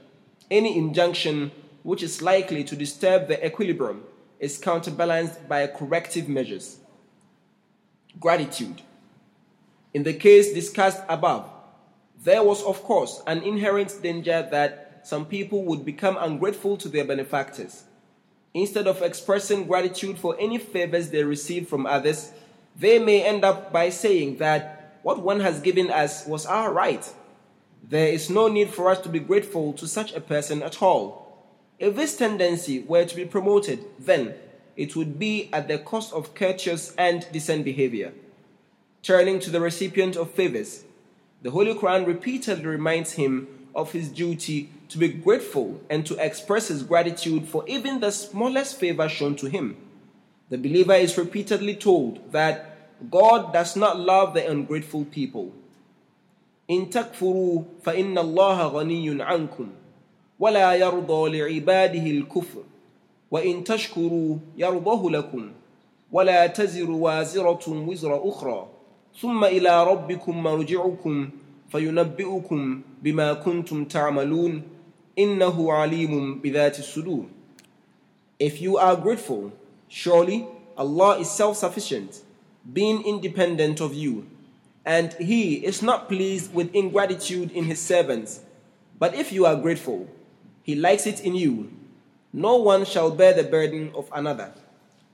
Any 0.50 0.76
injunction 0.76 1.50
which 1.82 2.02
is 2.02 2.20
likely 2.20 2.62
to 2.64 2.76
disturb 2.76 3.26
the 3.26 3.44
equilibrium 3.44 4.04
is 4.38 4.58
counterbalanced 4.58 5.48
by 5.48 5.66
corrective 5.66 6.28
measures. 6.28 6.78
Gratitude. 8.20 8.82
In 9.94 10.02
the 10.02 10.12
case 10.12 10.52
discussed 10.52 11.02
above, 11.08 11.48
there 12.22 12.42
was, 12.42 12.62
of 12.62 12.82
course, 12.82 13.22
an 13.26 13.42
inherent 13.42 14.02
danger 14.02 14.46
that 14.50 15.00
some 15.04 15.25
people 15.25 15.64
would 15.64 15.84
become 15.84 16.18
ungrateful 16.20 16.76
to 16.76 16.88
their 16.88 17.04
benefactors. 17.04 17.84
Instead 18.52 18.87
of 18.87 19.00
expressing 19.00 19.66
gratitude 19.66 20.18
for 20.18 20.37
any 20.38 20.58
favors 20.58 21.08
they 21.08 21.25
received 21.25 21.68
from 21.68 21.87
others, 21.87 22.32
they 22.76 22.98
may 22.98 23.22
end 23.22 23.44
up 23.44 23.72
by 23.72 23.88
saying 23.88 24.37
that 24.37 24.77
what 25.08 25.22
one 25.22 25.40
has 25.40 25.60
given 25.60 25.90
us 25.90 26.26
was 26.26 26.44
our 26.44 26.70
right. 26.70 27.10
There 27.82 28.08
is 28.08 28.28
no 28.28 28.46
need 28.46 28.68
for 28.68 28.90
us 28.90 29.00
to 29.00 29.08
be 29.08 29.20
grateful 29.20 29.72
to 29.72 29.88
such 29.88 30.12
a 30.12 30.20
person 30.20 30.62
at 30.62 30.82
all. 30.82 31.48
If 31.78 31.96
this 31.96 32.14
tendency 32.14 32.80
were 32.80 33.06
to 33.06 33.16
be 33.16 33.24
promoted, 33.24 33.82
then 33.98 34.34
it 34.76 34.94
would 34.96 35.18
be 35.18 35.48
at 35.50 35.66
the 35.66 35.78
cost 35.78 36.12
of 36.12 36.34
courteous 36.34 36.94
and 36.98 37.26
decent 37.32 37.64
behavior. 37.64 38.12
Turning 39.02 39.40
to 39.40 39.48
the 39.48 39.62
recipient 39.62 40.14
of 40.14 40.30
favors, 40.30 40.84
the 41.40 41.52
Holy 41.52 41.72
Quran 41.72 42.06
repeatedly 42.06 42.66
reminds 42.66 43.12
him 43.12 43.48
of 43.74 43.92
his 43.92 44.10
duty 44.10 44.68
to 44.90 44.98
be 44.98 45.08
grateful 45.08 45.80
and 45.88 46.04
to 46.04 46.22
express 46.22 46.68
his 46.68 46.82
gratitude 46.82 47.48
for 47.48 47.64
even 47.66 48.00
the 48.00 48.12
smallest 48.12 48.78
favor 48.78 49.08
shown 49.08 49.36
to 49.36 49.46
him. 49.46 49.78
The 50.50 50.58
believer 50.58 50.92
is 50.92 51.16
repeatedly 51.16 51.76
told 51.76 52.32
that 52.32 52.67
God 53.09 53.53
does 53.53 53.75
not 53.75 54.00
love 54.00 54.33
the 54.33 54.50
ungrateful 54.50 55.05
people. 55.05 55.51
إن 56.69 56.89
تكفروا 56.89 57.62
فإن 57.83 58.17
الله 58.17 58.67
غني 58.67 59.23
عنكم 59.23 59.67
ولا 60.39 60.73
يرضى 60.73 61.39
لعباده 61.39 62.05
الكفر 62.05 62.63
وإن 63.31 63.63
تشكروا 63.63 64.38
يرضه 64.57 65.12
لكم 65.12 65.51
ولا 66.12 66.47
تزر 66.47 66.91
وازرة 66.91 67.69
وزر 67.69 68.29
أخرى 68.29 68.67
ثم 69.21 69.43
إلى 69.43 69.83
ربكم 69.83 70.43
مرجعكم 70.43 71.29
فينبئكم 71.69 72.81
بما 73.03 73.33
كنتم 73.33 73.85
تعملون 73.85 74.62
إنه 75.19 75.73
عليم 75.73 76.39
بذات 76.39 76.79
الصدور 76.79 77.25
If 78.39 78.62
you 78.62 78.77
are 78.77 78.95
grateful, 78.95 79.51
surely 79.88 80.45
Allah 80.77 81.19
is 81.19 81.29
self-sufficient, 81.29 82.21
being 82.72 83.04
independent 83.04 83.80
of 83.80 83.94
you, 83.94 84.26
and 84.84 85.12
He 85.14 85.54
is 85.54 85.82
not 85.82 86.08
pleased 86.08 86.52
with 86.52 86.75
ingratitude 86.75 87.50
in 87.52 87.64
His 87.64 87.80
servants. 87.80 88.40
But 88.98 89.14
if 89.14 89.32
you 89.32 89.46
are 89.46 89.56
grateful, 89.56 90.08
He 90.62 90.75
likes 90.75 91.06
it 91.06 91.20
in 91.20 91.34
you. 91.34 91.72
No 92.32 92.56
one 92.56 92.84
shall 92.84 93.10
bear 93.10 93.32
the 93.32 93.44
burden 93.44 93.92
of 93.94 94.10
another. 94.12 94.52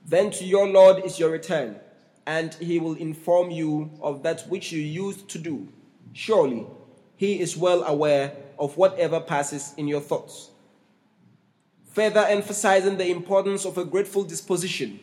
Then 0.05 0.31
to 0.31 0.45
your 0.45 0.67
Lord 0.67 1.03
is 1.03 1.17
your 1.19 1.29
return, 1.29 1.77
and 2.25 2.53
He 2.55 2.79
will 2.79 2.95
inform 2.95 3.51
you 3.51 3.91
of 4.01 4.23
that 4.23 4.47
which 4.49 4.71
you 4.71 4.81
used 4.81 5.29
to 5.29 5.37
do. 5.37 5.67
Surely, 6.13 6.65
He 7.15 7.39
is 7.39 7.57
well 7.57 7.83
aware 7.83 8.33
of 8.59 8.77
whatever 8.77 9.19
passes 9.19 9.73
in 9.77 9.87
your 9.87 10.01
thoughts. 10.01 10.49
Further 11.93 12.25
emphasizing 12.27 12.97
the 12.97 13.09
importance 13.09 13.65
of 13.65 13.77
a 13.77 13.85
grateful 13.85 14.23
disposition, 14.23 14.99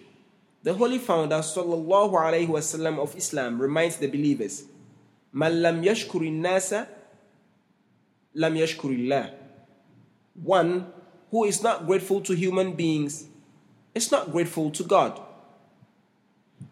the 0.63 0.75
Holy 0.75 0.99
Founder 0.99 1.37
sallallahu 1.37 2.13
alaihi 2.13 2.49
wasallam 2.49 2.99
of 2.99 3.17
Islam 3.17 3.61
reminds 3.61 3.97
the 3.97 4.07
believers, 4.07 4.65
"Man 5.33 5.61
lam 5.63 5.83
yashkuri 5.83 6.31
nasa, 6.31 6.87
lam 8.35 8.55
yashkurillah." 8.55 9.35
One 10.35 10.87
who 11.31 11.45
is 11.45 11.63
not 11.63 11.87
grateful 11.87 12.21
to 12.23 12.35
human 12.35 12.75
beings 12.75 13.27
is 13.95 14.11
not 14.11 14.31
grateful 14.31 14.71
to 14.71 14.85
God. 14.85 15.21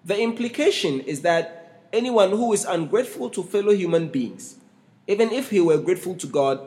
The 0.04 0.20
implication 0.20 1.00
is 1.00 1.22
that 1.22 1.88
anyone 1.92 2.30
who 2.30 2.52
is 2.52 2.64
ungrateful 2.64 3.30
to 3.30 3.42
fellow 3.42 3.72
human 3.72 4.08
beings, 4.08 4.56
even 5.06 5.30
if 5.32 5.50
he 5.50 5.60
were 5.60 5.78
grateful 5.78 6.14
to 6.14 6.26
God, 6.26 6.60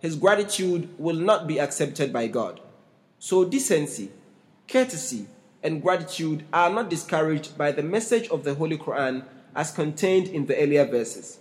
his 0.00 0.16
gratitude 0.16 0.88
will 0.98 1.16
not 1.16 1.46
be 1.46 1.60
accepted 1.60 2.12
by 2.12 2.26
God. 2.26 2.60
So, 3.18 3.44
decency, 3.44 4.10
courtesy, 4.66 5.26
and 5.62 5.82
gratitude 5.82 6.44
are 6.52 6.70
not 6.70 6.88
discouraged 6.88 7.56
by 7.58 7.72
the 7.72 7.82
message 7.82 8.28
of 8.28 8.44
the 8.44 8.54
Holy 8.54 8.78
Quran 8.78 9.24
as 9.54 9.70
contained 9.70 10.28
in 10.28 10.46
the 10.46 10.56
earlier 10.56 10.84
verses. 10.84 11.38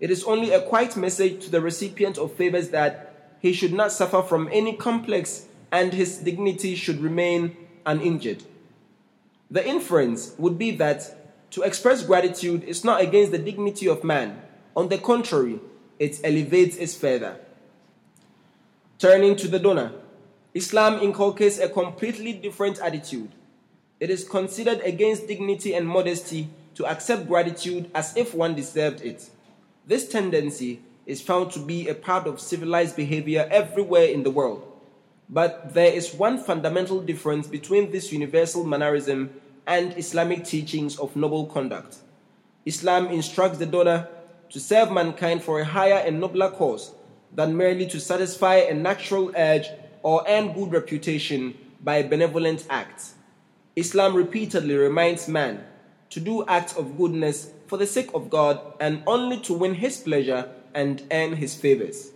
It 0.00 0.10
is 0.10 0.24
only 0.24 0.52
a 0.52 0.62
quiet 0.62 0.96
message 0.96 1.44
to 1.44 1.50
the 1.50 1.60
recipient 1.60 2.18
of 2.18 2.32
favors 2.32 2.68
that 2.70 3.34
he 3.40 3.52
should 3.52 3.72
not 3.72 3.92
suffer 3.92 4.22
from 4.22 4.48
any 4.52 4.76
complex 4.76 5.46
and 5.72 5.92
his 5.92 6.18
dignity 6.18 6.74
should 6.74 7.00
remain 7.00 7.56
uninjured. 7.84 8.44
The 9.50 9.66
inference 9.66 10.34
would 10.38 10.58
be 10.58 10.72
that 10.72 11.50
to 11.52 11.62
express 11.62 12.02
gratitude 12.04 12.64
is 12.64 12.84
not 12.84 13.00
against 13.00 13.32
the 13.32 13.38
dignity 13.38 13.88
of 13.88 14.04
man. 14.04 14.40
On 14.76 14.88
the 14.88 14.98
contrary, 14.98 15.60
it 15.98 16.20
elevates 16.22 16.76
it 16.76 16.90
further. 16.90 17.40
Turning 18.98 19.36
to 19.36 19.48
the 19.48 19.58
donor, 19.58 19.92
Islam 20.54 21.00
inculcates 21.00 21.58
a 21.58 21.68
completely 21.68 22.32
different 22.32 22.80
attitude. 22.80 23.30
It 24.00 24.10
is 24.10 24.28
considered 24.28 24.80
against 24.82 25.26
dignity 25.26 25.74
and 25.74 25.86
modesty 25.86 26.48
to 26.74 26.86
accept 26.86 27.26
gratitude 27.26 27.90
as 27.94 28.16
if 28.16 28.34
one 28.34 28.54
deserved 28.54 29.00
it. 29.00 29.28
This 29.86 30.08
tendency 30.08 30.80
is 31.06 31.20
found 31.20 31.50
to 31.52 31.58
be 31.58 31.88
a 31.88 31.94
part 31.94 32.26
of 32.26 32.40
civilized 32.40 32.94
behavior 32.94 33.48
everywhere 33.50 34.04
in 34.04 34.22
the 34.22 34.30
world. 34.30 34.64
But 35.28 35.74
there 35.74 35.92
is 35.92 36.14
one 36.14 36.38
fundamental 36.38 37.00
difference 37.00 37.48
between 37.48 37.90
this 37.90 38.12
universal 38.12 38.64
mannerism 38.64 39.30
and 39.66 39.96
Islamic 39.98 40.44
teachings 40.44 40.98
of 40.98 41.16
noble 41.16 41.46
conduct. 41.46 41.96
Islam 42.64 43.08
instructs 43.08 43.58
the 43.58 43.66
donor 43.66 44.08
to 44.50 44.60
serve 44.60 44.92
mankind 44.92 45.42
for 45.42 45.60
a 45.60 45.64
higher 45.64 46.02
and 46.06 46.20
nobler 46.20 46.50
cause 46.50 46.92
than 47.34 47.56
merely 47.56 47.86
to 47.86 48.00
satisfy 48.00 48.56
a 48.56 48.74
natural 48.74 49.32
urge 49.36 49.66
or 50.02 50.24
earn 50.28 50.52
good 50.52 50.72
reputation 50.72 51.56
by 51.82 52.02
benevolent 52.02 52.66
acts. 52.70 53.14
Islam 53.78 54.16
repeatedly 54.16 54.74
reminds 54.74 55.28
man 55.28 55.64
to 56.10 56.18
do 56.18 56.44
acts 56.46 56.76
of 56.76 56.96
goodness 56.98 57.52
for 57.68 57.76
the 57.76 57.86
sake 57.86 58.10
of 58.12 58.28
God 58.28 58.60
and 58.80 59.02
only 59.06 59.38
to 59.40 59.52
win 59.52 59.74
His 59.74 59.98
pleasure 59.98 60.50
and 60.74 61.02
earn 61.12 61.36
His 61.36 61.54
favors. 61.54 62.10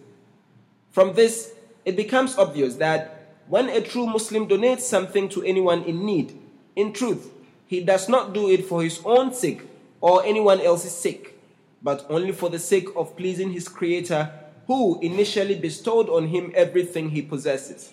From 0.90 1.14
this, 1.14 1.54
it 1.84 1.94
becomes 1.94 2.36
obvious 2.36 2.76
that 2.76 3.36
when 3.46 3.68
a 3.68 3.80
true 3.80 4.06
Muslim 4.06 4.48
donates 4.48 4.80
something 4.80 5.28
to 5.30 5.42
anyone 5.44 5.84
in 5.84 6.04
need, 6.04 6.36
in 6.74 6.92
truth, 6.92 7.30
he 7.66 7.80
does 7.80 8.08
not 8.08 8.32
do 8.32 8.50
it 8.50 8.66
for 8.66 8.82
his 8.82 9.00
own 9.04 9.32
sake 9.32 9.62
or 10.00 10.24
anyone 10.24 10.60
else's 10.60 10.92
sake, 10.92 11.38
but 11.82 12.04
only 12.10 12.32
for 12.32 12.50
the 12.50 12.58
sake 12.58 12.88
of 12.96 13.16
pleasing 13.16 13.52
his 13.52 13.68
Creator, 13.68 14.30
who 14.66 15.00
initially 15.00 15.54
bestowed 15.54 16.08
on 16.08 16.28
him 16.28 16.52
everything 16.54 17.10
he 17.10 17.22
possesses. 17.22 17.92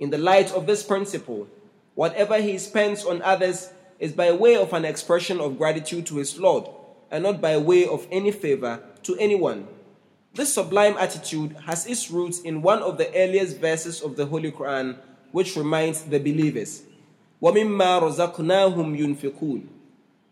In 0.00 0.10
the 0.10 0.18
light 0.18 0.52
of 0.52 0.66
this 0.66 0.82
principle, 0.82 1.48
Whatever 1.94 2.38
he 2.40 2.58
spends 2.58 3.04
on 3.04 3.22
others 3.22 3.70
is 3.98 4.12
by 4.12 4.32
way 4.32 4.56
of 4.56 4.72
an 4.72 4.84
expression 4.84 5.40
of 5.40 5.58
gratitude 5.58 6.06
to 6.06 6.16
his 6.16 6.38
Lord 6.38 6.68
and 7.10 7.22
not 7.22 7.40
by 7.40 7.56
way 7.58 7.86
of 7.86 8.06
any 8.10 8.32
favor 8.32 8.82
to 9.02 9.16
anyone. 9.18 9.68
This 10.34 10.54
sublime 10.54 10.96
attitude 10.98 11.54
has 11.66 11.86
its 11.86 12.10
roots 12.10 12.40
in 12.40 12.62
one 12.62 12.82
of 12.82 12.96
the 12.96 13.14
earliest 13.14 13.58
verses 13.58 14.00
of 14.00 14.16
the 14.16 14.24
Holy 14.24 14.50
Quran, 14.50 14.96
which 15.30 15.56
reminds 15.56 16.02
the 16.04 16.18
believers 16.18 16.82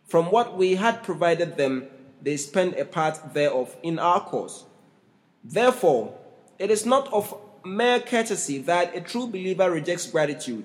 From 0.06 0.30
what 0.30 0.56
we 0.56 0.74
had 0.76 1.02
provided 1.02 1.56
them, 1.56 1.86
they 2.22 2.36
spend 2.36 2.74
a 2.74 2.84
part 2.84 3.34
thereof 3.34 3.76
in 3.82 3.98
our 3.98 4.20
cause. 4.20 4.64
Therefore, 5.44 6.14
it 6.58 6.70
is 6.70 6.86
not 6.86 7.12
of 7.12 7.34
mere 7.64 8.00
courtesy 8.00 8.58
that 8.58 8.96
a 8.96 9.00
true 9.00 9.26
believer 9.26 9.70
rejects 9.70 10.06
gratitude 10.06 10.64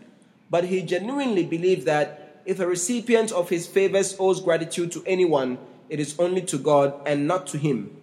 but 0.51 0.65
he 0.65 0.83
genuinely 0.83 1.45
believes 1.45 1.85
that 1.85 2.43
if 2.45 2.59
a 2.59 2.67
recipient 2.67 3.33
of 3.33 3.49
his 3.49 3.67
favors 3.67 4.17
owes 4.19 4.41
gratitude 4.41 4.91
to 4.93 5.05
anyone, 5.07 5.59
it 5.89 6.01
is 6.01 6.19
only 6.19 6.43
to 6.43 6.59
God 6.59 6.95
and 7.07 7.27
not 7.27 7.47
to 7.49 7.59
him. 7.59 7.97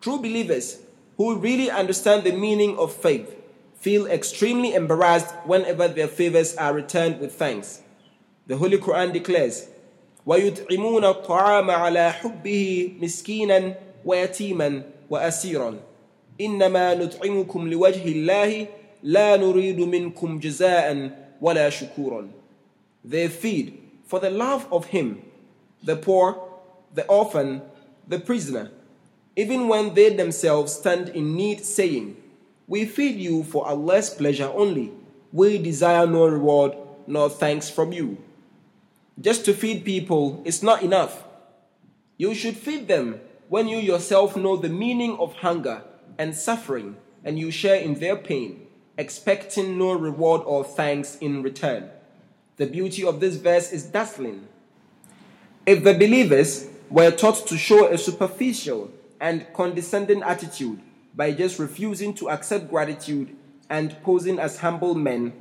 True 0.00 0.18
believers 0.18 0.78
who 1.16 1.36
really 1.36 1.70
understand 1.70 2.24
the 2.24 2.32
meaning 2.32 2.76
of 2.78 2.92
faith 2.92 3.34
feel 3.74 4.06
extremely 4.06 4.74
embarrassed 4.74 5.32
whenever 5.44 5.88
their 5.88 6.08
favors 6.08 6.56
are 6.56 6.74
returned 6.74 7.20
with 7.20 7.32
thanks. 7.34 7.82
The 8.46 8.56
Holy 8.56 8.78
Quran 8.78 9.12
declares, 9.12 9.68
وَيُطْعِمُونَ 10.26 11.04
الطَّعَامَ 11.04 11.70
عَلَى 11.70 12.12
حُبِّهِ 12.12 13.00
مِسْكِينًا 13.00 13.76
وَيَتِيمًا 14.04 14.82
وَأَسِيرًا 15.10 15.78
إِنَّمَا 16.40 16.94
نُطْعِمُكُمْ 16.94 17.68
لِوَجْهِ 17.68 18.04
اللَّهِ 18.06 18.66
لَا 19.02 19.36
نُرِيدُ 19.36 19.80
مِنْكُمْ 19.80 20.38
جَزَاءً 20.38 21.19
وَلَا 21.40 21.68
شُكُورًا 21.68 22.28
They 23.04 23.28
feed 23.28 23.80
for 24.04 24.20
the 24.20 24.30
love 24.30 24.66
of 24.72 24.86
Him, 24.86 25.22
the 25.82 25.96
poor, 25.96 26.42
the 26.94 27.06
orphan, 27.06 27.62
the 28.06 28.18
prisoner, 28.18 28.70
even 29.36 29.68
when 29.68 29.94
they 29.94 30.14
themselves 30.14 30.72
stand 30.72 31.10
in 31.10 31.36
need, 31.36 31.64
saying, 31.64 32.16
we 32.68 32.84
feed 32.84 33.16
you 33.16 33.44
for 33.44 33.66
Allah's 33.66 34.10
pleasure 34.10 34.50
only. 34.52 34.92
We 35.32 35.58
desire 35.58 36.06
no 36.06 36.26
reward 36.26 36.76
nor 37.06 37.30
thanks 37.30 37.70
from 37.70 37.92
you. 37.92 38.18
Just 39.20 39.44
to 39.44 39.54
feed 39.54 39.84
people 39.84 40.42
is 40.44 40.62
not 40.62 40.82
enough. 40.82 41.24
You 42.16 42.34
should 42.34 42.56
feed 42.56 42.88
them 42.88 43.20
when 43.48 43.68
you 43.68 43.78
yourself 43.78 44.36
know 44.36 44.56
the 44.56 44.68
meaning 44.68 45.16
of 45.18 45.34
hunger 45.34 45.82
and 46.18 46.34
suffering 46.34 46.96
and 47.24 47.38
you 47.38 47.50
share 47.50 47.76
in 47.76 47.94
their 47.94 48.16
pain, 48.16 48.66
expecting 49.01 49.79
no 49.79 49.93
reward 49.93 50.41
or 50.45 50.63
thanks 50.63 51.17
in 51.17 51.41
return. 51.41 51.89
The 52.57 52.67
beauty 52.67 53.03
of 53.03 53.19
this 53.19 53.35
verse 53.35 53.71
is 53.71 53.83
dazzling. 53.83 54.47
If 55.65 55.83
the 55.83 55.95
believers 55.95 56.67
were 56.87 57.09
taught 57.09 57.47
to 57.47 57.57
show 57.57 57.87
a 57.87 57.97
superficial 57.97 58.91
and 59.19 59.47
condescending 59.55 60.21
attitude 60.21 60.79
by 61.15 61.31
just 61.31 61.57
refusing 61.57 62.13
to 62.13 62.29
accept 62.29 62.69
gratitude 62.69 63.35
and 63.71 63.99
posing 64.03 64.37
as 64.37 64.59
humble 64.59 64.93
men, 64.93 65.33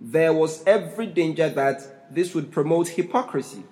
there 0.00 0.32
was 0.32 0.64
every 0.66 1.06
danger 1.06 1.48
that 1.48 2.12
this 2.12 2.34
would 2.34 2.50
promote 2.50 2.88
hypocrisy. 2.88 3.62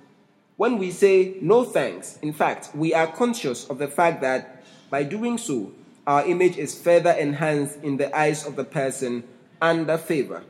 When 0.57 0.79
we 0.79 0.93
say 0.93 1.39
no 1.41 1.65
thanks, 1.65 2.17
in 2.23 2.33
fact, 2.33 2.71
we 2.77 2.95
are 2.95 3.09
conscious 3.09 3.69
of 3.69 3.79
the 3.79 3.89
fact 3.89 4.21
that 4.21 4.63
by 4.89 5.03
doing 5.03 5.37
so, 5.37 5.73
our 6.07 6.25
image 6.27 6.59
is 6.59 6.81
further 6.81 7.11
enhanced 7.11 7.83
in 7.83 7.97
the 7.97 8.17
eyes 8.17 8.47
of 8.47 8.55
the 8.55 8.65
person 8.65 9.25
under 9.63 9.97
favor. 9.97 10.43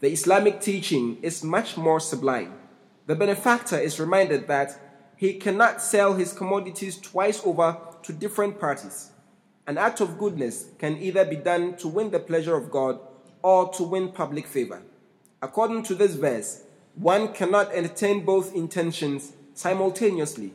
The 0.00 0.12
Islamic 0.12 0.60
teaching 0.60 1.18
is 1.20 1.42
much 1.42 1.76
more 1.76 2.00
sublime. 2.00 2.54
The 3.06 3.16
benefactor 3.16 3.76
is 3.76 4.00
reminded 4.00 4.46
that 4.46 4.80
he 5.16 5.34
cannot 5.34 5.82
sell 5.82 6.14
his 6.14 6.32
commodities 6.32 6.98
twice 6.98 7.44
over 7.44 7.76
to 8.04 8.12
different 8.12 8.60
parties. 8.60 9.10
An 9.66 9.78
act 9.78 10.00
of 10.00 10.18
goodness 10.18 10.66
can 10.78 10.96
either 10.98 11.24
be 11.24 11.36
done 11.36 11.76
to 11.78 11.88
win 11.88 12.10
the 12.10 12.20
pleasure 12.20 12.56
of 12.56 12.70
God 12.70 13.00
or 13.42 13.72
to 13.72 13.82
win 13.82 14.12
public 14.12 14.46
favor. 14.46 14.82
According 15.42 15.82
to 15.84 15.94
this 15.94 16.14
verse, 16.14 16.62
one 16.94 17.32
cannot 17.32 17.72
entertain 17.72 18.24
both 18.24 18.54
intentions 18.54 19.32
simultaneously. 19.54 20.52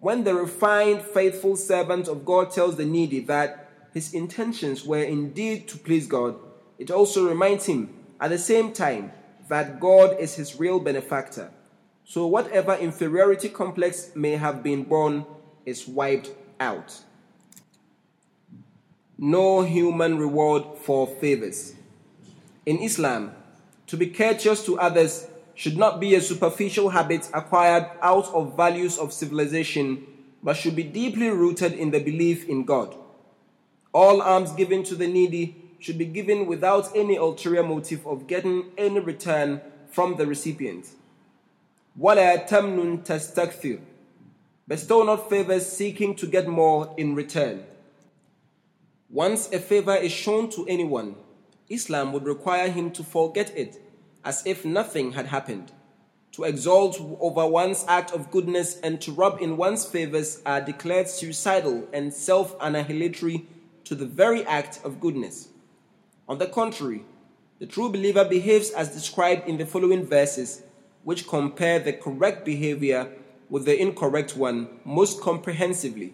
When 0.00 0.24
the 0.24 0.34
refined, 0.34 1.02
faithful 1.02 1.56
servant 1.56 2.08
of 2.08 2.24
God 2.24 2.52
tells 2.52 2.76
the 2.76 2.86
needy 2.86 3.20
that 3.20 3.68
his 3.92 4.14
intentions 4.14 4.84
were 4.84 5.02
indeed 5.02 5.68
to 5.68 5.78
please 5.78 6.06
God, 6.06 6.36
it 6.78 6.90
also 6.90 7.28
reminds 7.28 7.66
him 7.66 7.94
at 8.20 8.30
the 8.30 8.38
same 8.38 8.72
time 8.72 9.12
that 9.48 9.80
God 9.80 10.16
is 10.18 10.34
his 10.34 10.58
real 10.58 10.78
benefactor. 10.78 11.50
So, 12.04 12.26
whatever 12.26 12.74
inferiority 12.74 13.48
complex 13.48 14.12
may 14.14 14.32
have 14.32 14.62
been 14.62 14.84
born 14.84 15.26
is 15.66 15.86
wiped 15.86 16.30
out. 16.58 17.00
No 19.18 19.62
human 19.62 20.18
reward 20.18 20.78
for 20.78 21.06
favors. 21.06 21.74
In 22.64 22.78
Islam, 22.78 23.32
to 23.88 23.96
be 23.96 24.06
courteous 24.06 24.64
to 24.66 24.78
others 24.78 25.26
should 25.54 25.76
not 25.76 25.98
be 25.98 26.14
a 26.14 26.20
superficial 26.20 26.90
habit 26.90 27.28
acquired 27.34 27.90
out 28.00 28.26
of 28.28 28.56
values 28.56 28.96
of 28.96 29.12
civilization, 29.12 30.06
but 30.42 30.56
should 30.56 30.76
be 30.76 30.84
deeply 30.84 31.30
rooted 31.30 31.72
in 31.72 31.90
the 31.90 31.98
belief 31.98 32.48
in 32.48 32.64
God. 32.64 32.94
All 33.92 34.22
alms 34.22 34.52
given 34.52 34.84
to 34.84 34.94
the 34.94 35.08
needy 35.08 35.67
should 35.79 35.97
be 35.97 36.05
given 36.05 36.45
without 36.45 36.95
any 36.95 37.15
ulterior 37.15 37.63
motive 37.63 38.05
of 38.07 38.27
getting 38.27 38.71
any 38.77 38.99
return 38.99 39.61
from 39.91 40.15
the 40.15 40.25
recipient. 40.25 40.87
وَلَا 41.99 42.47
تَمْنُن 42.47 43.05
تَسْتَكْثِرْ 43.05 43.79
Bestow 44.67 45.03
not 45.03 45.29
favors 45.29 45.69
seeking 45.69 46.15
to 46.15 46.25
get 46.25 46.47
more 46.47 46.93
in 46.97 47.15
return. 47.15 47.65
Once 49.09 49.51
a 49.51 49.59
favor 49.59 49.95
is 49.95 50.11
shown 50.11 50.49
to 50.49 50.65
anyone, 50.67 51.15
Islam 51.69 52.13
would 52.13 52.25
require 52.25 52.69
him 52.69 52.89
to 52.91 53.03
forget 53.03 53.55
it 53.55 53.81
as 54.23 54.41
if 54.45 54.63
nothing 54.63 55.11
had 55.11 55.27
happened. 55.27 55.71
To 56.33 56.45
exalt 56.45 56.99
over 57.19 57.45
one's 57.45 57.85
act 57.87 58.11
of 58.11 58.31
goodness 58.31 58.79
and 58.79 58.99
to 59.01 59.11
rub 59.11 59.39
in 59.41 59.57
one's 59.57 59.85
favors 59.85 60.41
are 60.45 60.61
declared 60.61 61.07
suicidal 61.07 61.87
and 61.93 62.11
self 62.11 62.57
annihilatory 62.59 63.45
to 63.83 63.93
the 63.93 64.05
very 64.05 64.43
act 64.45 64.79
of 64.83 64.99
goodness. 64.99 65.49
On 66.27 66.37
the 66.37 66.47
contrary, 66.47 67.03
the 67.59 67.65
true 67.65 67.89
believer 67.89 68.25
behaves 68.25 68.71
as 68.71 68.93
described 68.93 69.47
in 69.47 69.57
the 69.57 69.65
following 69.65 70.05
verses, 70.05 70.63
which 71.03 71.27
compare 71.27 71.79
the 71.79 71.93
correct 71.93 72.45
behavior 72.45 73.09
with 73.49 73.65
the 73.65 73.79
incorrect 73.79 74.35
one 74.37 74.67
most 74.85 75.21
comprehensively. 75.21 76.13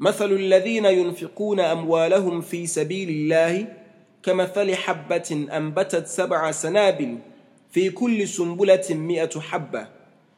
مثل 0.00 0.32
الذين 0.32 0.84
ينفقون 0.84 1.60
أموالهم 1.60 2.40
في 2.40 2.66
سبيل 2.66 3.08
الله 3.08 3.66
كمثل 4.22 4.74
حبة 4.74 5.46
أنبتت 5.52 6.06
سبع 6.06 6.50
سنابل 6.50 7.18
في 7.70 7.90
كل 7.90 8.28
سنبلة 8.28 8.84
مئة 8.90 9.40
حبة 9.40 9.88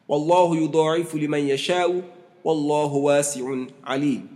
والله 0.09 0.57
يضاعف 0.57 1.15
لمن 1.15 1.39
يشاء 1.39 2.03
والله 2.45 2.93
واسع 2.93 3.57
عليم 3.85 4.29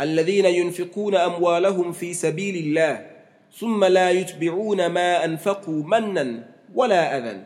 الذين 0.00 0.44
ينفقون 0.44 1.14
أموالهم 1.14 1.92
في 1.92 2.14
سبيل 2.14 2.56
الله 2.56 3.10
ثم 3.59 3.85
لا 3.85 4.11
يتبعون 4.11 4.87
ما 4.87 5.25
أنفقوا 5.25 5.83
منا 5.83 6.49
ولا 6.75 7.17
أذى. 7.17 7.43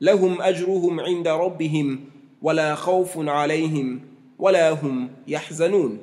لهم 0.00 0.42
أجرهم 0.42 1.00
عند 1.00 1.28
ربهم 1.28 2.00
ولا 2.42 2.74
خوف 2.74 3.28
عليهم 3.28 4.00
ولا 4.38 4.70
هم 4.70 5.10
يحزنون. 5.28 5.98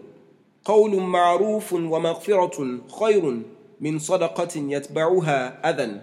قول 0.65 0.95
معروف 0.95 1.73
ومغفرة 1.73 2.77
خير 2.99 3.41
من 3.81 3.99
صدقة 3.99 4.49
يتبعها 4.55 5.69
أذى. 5.69 6.01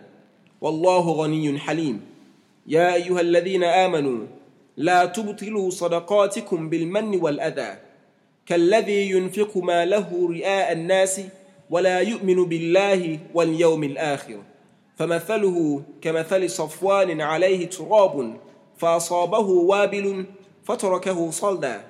والله 0.60 1.10
غني 1.10 1.58
حليم. 1.58 2.00
يا 2.66 2.94
أيها 2.94 3.20
الذين 3.20 3.64
آمنوا 3.64 4.26
لا 4.76 5.06
تبطلوا 5.06 5.70
صدقاتكم 5.70 6.70
بالمن 6.70 7.20
والأذى. 7.20 7.78
كالذي 8.46 9.10
ينفق 9.10 9.56
ما 9.56 9.84
له 9.84 10.28
رئاء 10.30 10.72
الناس 10.72 11.20
ولا 11.70 12.00
يؤمن 12.00 12.44
بالله 12.44 13.18
واليوم 13.34 13.84
الآخر 13.84 14.42
فمثله 14.96 15.82
كمثل 16.00 16.50
صفوان 16.50 17.20
عليه 17.20 17.68
تراب 17.68 18.36
فأصابه 18.76 19.48
وابل 19.48 20.24
فتركه 20.64 21.30
صلدا 21.30 21.84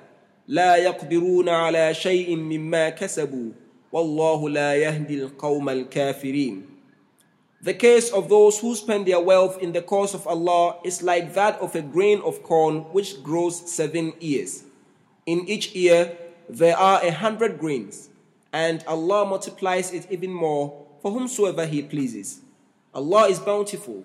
لا 0.47 0.75
يقدرون 0.75 1.49
على 1.49 1.93
شيء 1.93 2.35
مما 2.35 2.89
كسبوا 2.89 3.51
والله 3.91 4.49
لا 4.49 4.75
يهدي 4.75 5.23
القوم 5.23 5.69
الكافرين 5.69 6.71
The 7.63 7.75
case 7.75 8.09
of 8.09 8.27
those 8.27 8.57
who 8.59 8.73
spend 8.73 9.05
their 9.05 9.19
wealth 9.19 9.61
in 9.61 9.71
the 9.71 9.83
cause 9.83 10.15
of 10.15 10.25
Allah 10.25 10.77
is 10.83 11.03
like 11.03 11.35
that 11.35 11.59
of 11.59 11.75
a 11.75 11.81
grain 11.83 12.19
of 12.25 12.41
corn 12.41 12.85
which 12.91 13.21
grows 13.21 13.71
seven 13.71 14.13
ears. 14.19 14.63
In 15.27 15.47
each 15.47 15.75
ear 15.75 16.17
there 16.49 16.75
are 16.75 17.05
a 17.05 17.11
hundred 17.11 17.59
grains, 17.59 18.09
and 18.53 18.83
Allah 18.87 19.25
multiplies 19.25 19.93
it 19.93 20.07
even 20.09 20.31
more 20.31 20.85
for 21.01 21.11
whomsoever 21.11 21.65
He 21.65 21.81
pleases. 21.81 22.41
Allah 22.93 23.27
is 23.27 23.39
bountiful, 23.39 24.03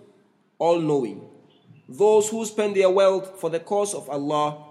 all 0.59 0.81
knowing. 0.81 1.21
Those 1.89 2.29
who 2.29 2.45
spend 2.45 2.77
their 2.77 2.91
wealth 2.91 3.41
for 3.41 3.51
the 3.51 3.61
cause 3.61 3.95
of 3.95 4.09
Allah 4.09 4.65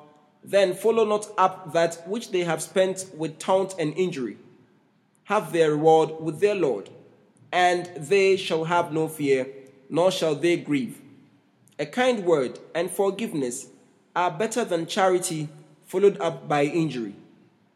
then 0.44 0.74
follow 0.74 1.06
not 1.06 1.28
up 1.38 1.74
that 1.74 2.08
which 2.08 2.32
they 2.32 2.44
have 2.44 2.62
spent 2.62 3.08
with 3.18 3.40
taunt 3.40 3.74
and 3.80 3.94
injury 3.98 4.38
have 5.26 5.52
their 5.52 5.72
reward 5.72 6.12
with 6.20 6.40
their 6.40 6.56
Lord, 6.56 6.90
and 7.52 7.88
they 7.98 8.38
shall 8.38 8.66
have 8.66 8.94
no 8.94 9.08
fear, 9.08 9.48
nor 9.90 10.12
shall 10.12 10.36
they 10.36 10.58
grieve. 10.58 11.02
A 11.78 11.86
kind 11.86 12.26
word 12.26 12.60
and 12.74 12.90
forgiveness 12.90 13.68
are 14.16 14.32
better 14.32 14.64
than 14.64 14.86
charity 14.86 15.50
followed 15.86 16.20
up 16.22 16.48
by 16.48 16.64
injury, 16.64 17.16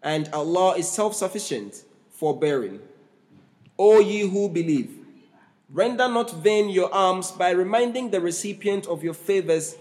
and 0.01 0.29
Allah 0.31 0.75
is 0.77 0.87
self 0.89 1.15
sufficient, 1.15 1.83
forbearing. 2.19 2.79
O 3.77 3.99
ye 3.99 4.27
who 4.27 4.49
believe, 4.49 4.91
render 5.69 6.09
not 6.09 6.43
vain 6.43 6.69
your 6.69 6.93
alms 6.93 7.31
by 7.31 7.51
reminding 7.51 8.11
the 8.11 8.19
recipient 8.19 8.85
of 8.87 9.03
your 9.03 9.13
favors 9.13 9.77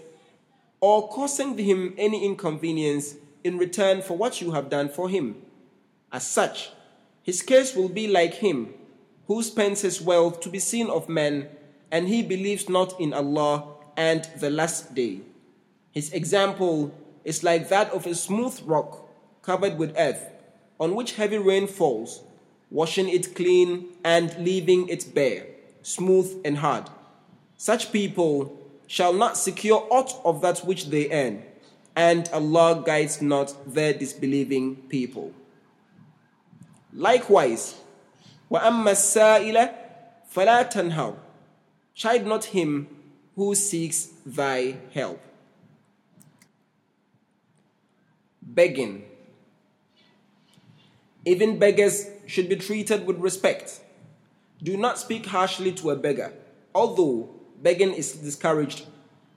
or 0.79 1.09
causing 1.09 1.57
him 1.57 1.93
any 1.97 2.25
inconvenience 2.25 3.15
in 3.43 3.57
return 3.57 4.01
for 4.01 4.15
what 4.15 4.39
you 4.41 4.51
have 4.51 4.69
done 4.69 4.87
for 4.87 5.09
him. 5.09 5.35
As 6.11 6.25
such, 6.25 6.71
his 7.21 7.41
case 7.41 7.75
will 7.75 7.89
be 7.89 8.07
like 8.07 8.35
him 8.35 8.73
who 9.27 9.43
spends 9.43 9.81
his 9.81 10.01
wealth 10.01 10.39
to 10.39 10.49
be 10.49 10.59
seen 10.59 10.89
of 10.89 11.07
men, 11.07 11.47
and 11.91 12.07
he 12.07 12.23
believes 12.23 12.67
not 12.67 12.99
in 12.99 13.13
Allah 13.13 13.75
and 13.95 14.23
the 14.39 14.49
last 14.49 14.95
day. 14.95 15.19
His 15.91 16.11
example 16.13 16.91
is 17.23 17.43
like 17.43 17.69
that 17.69 17.91
of 17.91 18.07
a 18.07 18.15
smooth 18.15 18.59
rock 18.65 19.07
covered 19.43 19.77
with 19.77 19.93
earth, 19.99 20.31
on 20.79 20.95
which 20.95 21.15
heavy 21.15 21.37
rain 21.37 21.67
falls, 21.67 22.23
washing 22.70 23.08
it 23.08 23.34
clean 23.34 23.86
and 24.04 24.36
leaving 24.38 24.88
it 24.88 25.14
bare, 25.14 25.46
smooth 25.82 26.40
and 26.44 26.58
hard. 26.58 26.90
Such 27.56 27.92
people 27.92 28.58
shall 28.86 29.12
not 29.12 29.36
secure 29.36 29.86
aught 29.90 30.12
of 30.24 30.40
that 30.42 30.58
which 30.60 30.90
they 30.90 31.10
earn, 31.10 31.42
and 31.96 32.28
Allah 32.32 32.82
guides 32.84 33.22
not 33.22 33.54
their 33.66 33.92
disbelieving 33.92 34.76
people. 34.88 35.32
Likewise, 36.92 37.74
وَأَمَّا 38.50 38.90
السَّائِلَ 38.90 39.74
فَلَا 40.34 40.70
تَنْهَرْ 40.70 41.16
Chide 41.94 42.26
not 42.26 42.46
him 42.46 42.88
who 43.36 43.54
seeks 43.54 44.08
thy 44.26 44.76
help. 44.92 45.20
Begging. 48.42 49.04
Even 51.24 51.58
beggars 51.58 52.06
should 52.29 52.47
be 52.47 52.55
treated 52.55 53.05
with 53.07 53.17
respect. 53.17 53.81
Do 54.61 54.77
not 54.77 54.99
speak 54.99 55.25
harshly 55.25 55.71
to 55.73 55.89
a 55.89 55.95
beggar, 55.95 56.33
although 56.75 57.29
begging 57.61 57.93
is 57.93 58.11
discouraged. 58.13 58.85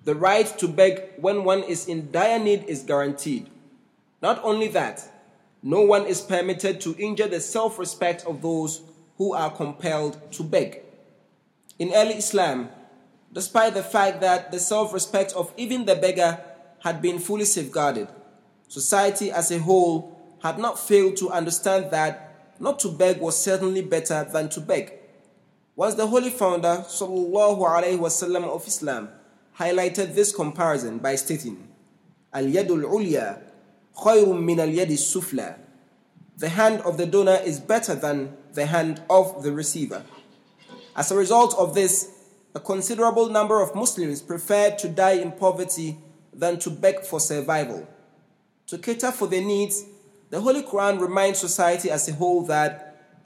The 0.04 0.14
right 0.14 0.46
to 0.58 0.68
beg 0.68 1.02
when 1.16 1.44
one 1.44 1.62
is 1.62 1.88
in 1.88 2.10
dire 2.10 2.38
need 2.38 2.64
is 2.64 2.82
guaranteed. 2.82 3.48
Not 4.20 4.44
only 4.44 4.68
that, 4.68 5.02
no 5.62 5.80
one 5.80 6.06
is 6.06 6.20
permitted 6.20 6.80
to 6.82 6.96
injure 6.98 7.28
the 7.28 7.40
self 7.40 7.78
respect 7.78 8.26
of 8.26 8.42
those 8.42 8.82
who 9.16 9.32
are 9.32 9.50
compelled 9.50 10.32
to 10.32 10.42
beg. 10.42 10.82
In 11.78 11.94
early 11.94 12.14
Islam, 12.14 12.68
despite 13.32 13.74
the 13.74 13.82
fact 13.82 14.20
that 14.20 14.52
the 14.52 14.58
self 14.58 14.92
respect 14.92 15.32
of 15.34 15.52
even 15.56 15.86
the 15.86 15.94
beggar 15.94 16.44
had 16.80 17.00
been 17.00 17.20
fully 17.20 17.44
safeguarded, 17.44 18.08
society 18.68 19.30
as 19.30 19.50
a 19.50 19.60
whole 19.60 20.18
had 20.42 20.58
not 20.58 20.78
failed 20.78 21.16
to 21.16 21.30
understand 21.30 21.90
that 21.92 22.31
not 22.61 22.79
to 22.79 22.89
beg 22.89 23.19
was 23.19 23.41
certainly 23.41 23.81
better 23.81 24.23
than 24.31 24.49
to 24.49 24.61
beg. 24.61 24.93
Once 25.75 25.95
the 25.95 26.07
Holy 26.07 26.29
Founder 26.29 26.83
وسلم, 26.87 28.43
of 28.45 28.67
Islam 28.67 29.09
highlighted 29.59 30.15
this 30.15 30.35
comparison 30.35 30.97
by 30.97 31.15
stating, 31.15 31.67
Al 32.33 32.43
Yadul 32.43 32.83
Ulya 32.83 33.41
khayrun 33.95 34.43
min 34.43 34.59
al 34.59 34.67
yadi 34.67 34.97
sufla. 34.97 35.57
The 36.37 36.49
hand 36.49 36.81
of 36.81 36.97
the 36.97 37.05
donor 37.05 37.39
is 37.43 37.59
better 37.59 37.95
than 37.95 38.37
the 38.53 38.65
hand 38.65 39.01
of 39.09 39.43
the 39.43 39.51
receiver. 39.51 40.03
As 40.95 41.11
a 41.11 41.15
result 41.15 41.55
of 41.57 41.73
this, 41.75 42.11
a 42.55 42.59
considerable 42.59 43.29
number 43.29 43.61
of 43.61 43.75
Muslims 43.75 44.21
preferred 44.21 44.77
to 44.79 44.89
die 44.89 45.13
in 45.13 45.31
poverty 45.31 45.97
than 46.33 46.57
to 46.59 46.69
beg 46.69 47.01
for 47.01 47.19
survival. 47.19 47.87
To 48.67 48.77
cater 48.77 49.11
for 49.11 49.27
their 49.27 49.43
needs, 49.43 49.85
the 50.32 50.40
Holy 50.40 50.62
Quran 50.62 50.98
reminds 50.98 51.38
society 51.38 51.90
as 51.90 52.08
a 52.08 52.14
whole 52.14 52.42
that 52.46 52.72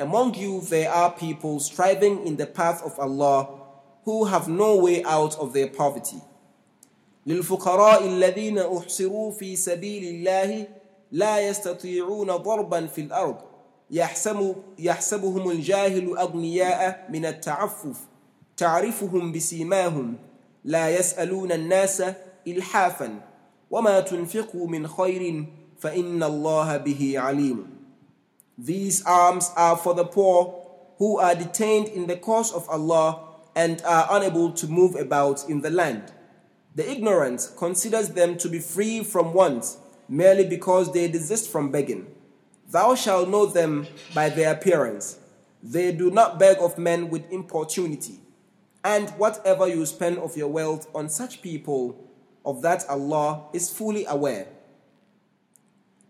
among 0.01 0.35
you 0.35 0.61
there 0.63 0.91
are 0.91 1.13
people 1.13 1.61
striving 1.61 2.27
in 2.27 2.35
the 2.37 2.47
path 2.47 2.83
of 2.83 2.99
Allah 2.99 3.49
who 4.05 4.25
have 4.25 4.49
no 4.49 4.71
way 4.77 5.05
out 5.05 5.39
of 5.39 5.53
their 5.53 5.69
poverty. 5.69 6.21
للفقراء 7.27 8.07
الذين 8.07 8.59
أحصروا 8.59 9.31
في 9.31 9.57
سبيل 9.57 10.05
الله 10.05 10.67
لا 11.13 11.49
يستطيعون 11.49 12.37
ضربا 12.37 12.87
في 12.87 13.01
الأرض. 13.01 13.37
يحسب 13.91 14.57
يحسبهم 14.79 15.51
الجاهل 15.51 16.17
أغنياء 16.19 17.07
من 17.11 17.27
التعفف. 17.27 17.97
تعرفهم 18.57 19.33
بسيماهم. 19.33 20.15
لا 20.65 20.91
يسألون 20.91 21.53
الناس 21.53 22.03
إلحافا. 22.47 23.21
وما 23.71 24.01
تنفقوا 24.01 24.69
من 24.69 24.89
خير 24.89 25.45
فإن 25.82 26.24
الله 26.24 26.78
به 26.78 27.16
عليم 27.18 27.68
These 28.58 29.04
alms 29.06 29.50
are 29.56 29.76
for 29.76 29.94
the 29.96 30.06
poor 30.06 30.62
who 30.98 31.18
are 31.18 31.34
detained 31.34 31.88
in 31.88 32.06
the 32.08 32.16
cause 32.16 32.54
of 32.54 32.70
Allah 32.70 33.20
and 33.56 33.82
are 33.84 34.08
unable 34.12 34.52
to 34.52 34.68
move 34.68 34.96
about 34.96 35.50
in 35.50 35.62
the 35.62 35.72
land. 35.72 36.12
The 36.76 36.90
ignorant 36.90 37.52
considers 37.58 38.10
them 38.10 38.38
to 38.38 38.48
be 38.48 38.60
free 38.60 39.04
from 39.04 39.34
want 39.34 39.78
merely 40.08 40.46
because 40.46 40.94
they 40.94 41.08
desist 41.08 41.50
from 41.50 41.72
begging. 41.72 42.06
Thou 42.70 42.96
shalt 42.96 43.30
know 43.30 43.46
them 43.46 43.88
by 44.14 44.30
their 44.30 44.54
appearance. 44.54 45.18
They 45.64 45.92
do 45.92 46.12
not 46.12 46.40
beg 46.40 46.58
of 46.60 46.78
men 46.78 47.10
with 47.10 47.32
importunity. 47.32 48.20
And 48.84 49.10
whatever 49.12 49.68
you 49.68 49.86
spend 49.86 50.18
of 50.20 50.38
your 50.38 50.48
wealth 50.48 50.88
on 50.96 51.10
such 51.10 51.42
people, 51.42 52.08
of 52.46 52.62
that 52.62 52.86
Allah 52.90 53.44
is 53.54 53.70
fully 53.70 54.06
aware. 54.06 54.48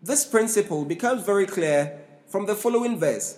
This 0.04 0.26
principle 0.26 0.86
becomes 0.86 1.24
very 1.24 1.46
clear 1.46 2.00
from 2.28 2.46
the 2.46 2.56
following 2.56 2.98
verse. 2.98 3.38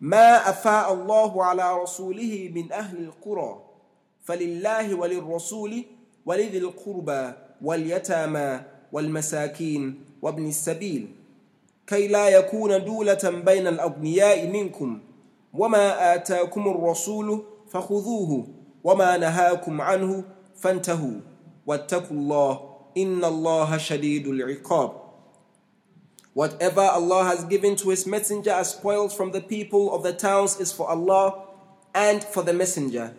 ما 0.00 0.50
أفاء 0.50 0.92
الله 0.92 1.44
على 1.44 1.82
رسوله 1.82 2.50
من 2.54 2.72
أهل 2.72 2.98
القرى 3.04 3.62
فلله 4.24 4.94
وللرسول 4.94 5.84
ولذي 6.26 6.58
القربى 6.58 7.32
واليتامى 7.62 8.60
والمساكين 8.92 10.04
وابن 10.22 10.46
السبيل 10.46 11.14
كي 11.86 12.08
لا 12.08 12.28
يكون 12.28 12.84
دولة 12.84 13.42
بين 13.46 13.66
الأغنياء 13.66 14.46
منكم 14.46 15.00
وما 15.54 16.14
آتاكم 16.14 16.68
الرسول 16.68 17.44
فخذوه 17.70 18.46
وما 18.84 19.16
نهاكم 19.16 19.80
عنه 19.80 20.24
فانتهوا 20.56 21.20
واتقوا 21.66 22.16
الله 22.16 22.60
إن 22.96 23.24
الله 23.24 23.76
شديد 23.76 24.26
العقاب 24.26 24.92
Whatever 26.37 26.81
Allah 26.81 27.23
has 27.23 27.45
given 27.45 27.75
to 27.77 27.89
His 27.89 28.05
Messenger 28.05 28.51
as 28.51 28.69
spoils 28.69 29.11
from 29.11 29.31
the 29.31 29.41
people 29.41 29.91
of 29.95 30.03
the 30.03 30.13
towns 30.13 30.59
is 30.59 30.71
for 30.71 30.87
Allah 30.87 31.47
and 31.95 32.23
for 32.23 32.43
the 32.43 32.53
Messenger, 32.53 33.15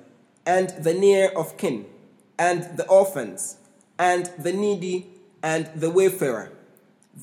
and 0.46 0.68
the 0.84 0.94
near 0.94 1.32
of 1.36 1.56
kin, 1.56 1.86
and 2.38 2.78
the 2.78 2.86
orphans, 2.86 3.56
and 3.98 4.30
the 4.38 4.52
needy, 4.52 5.08
and 5.42 5.68
the 5.74 5.90
wayfarer, 5.90 6.52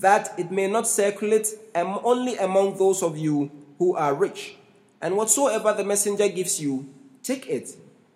that 0.01 0.37
it 0.37 0.51
may 0.51 0.67
not 0.67 0.85
circulate 0.85 1.47
only 1.73 2.35
among 2.35 2.77
those 2.77 3.01
of 3.01 3.17
you 3.17 3.49
who 3.79 3.95
are 3.95 4.13
rich. 4.13 4.57
And 5.01 5.15
whatsoever 5.15 5.71
the 5.71 5.85
Messenger 5.85 6.27
gives 6.27 6.59
you, 6.59 6.89
take 7.23 7.47
it, 7.47 7.69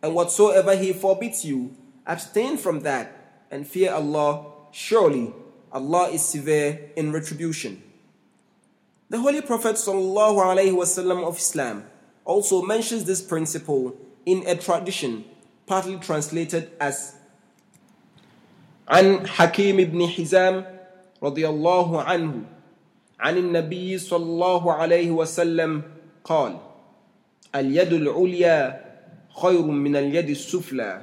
and 0.04 0.14
whatsoever 0.14 0.76
He 0.76 0.92
forbids 0.92 1.46
you, 1.46 1.74
abstain 2.06 2.58
from 2.58 2.82
that, 2.82 3.40
and 3.50 3.66
fear 3.66 3.94
Allah. 3.94 4.48
Surely 4.72 5.34
Allah 5.73 6.09
is 6.11 6.25
severe 6.25 6.91
in 6.97 7.13
retribution. 7.13 7.83
The 9.11 9.19
Holy 9.21 9.43
Prophet 9.43 9.77
ﷺ 9.77 11.25
of 11.27 11.37
Islam 11.37 11.85
also 12.25 12.63
mentions 12.63 13.05
this 13.05 13.21
principle 13.21 13.97
in 14.25 14.47
a 14.47 14.55
tradition 14.57 15.25
partly 15.67 15.97
translated 15.99 16.71
as 16.81 17.15
عن 18.89 19.27
حكيم 19.27 19.77
بن 19.77 20.07
حزام 20.07 20.65
رضي 21.23 21.49
الله 21.49 22.03
عنه 22.03 22.35
عن 23.21 23.39
النبي 23.39 23.99
صلى 23.99 24.25
الله 24.25 24.73
عليه 24.73 25.11
وسلم 25.11 25.83
قال 26.25 26.61
اليد 27.55 27.93
العليا 27.93 28.85
خير 29.43 29.63
من 29.63 29.97
اليد 29.97 30.29
السفلى 30.29 31.03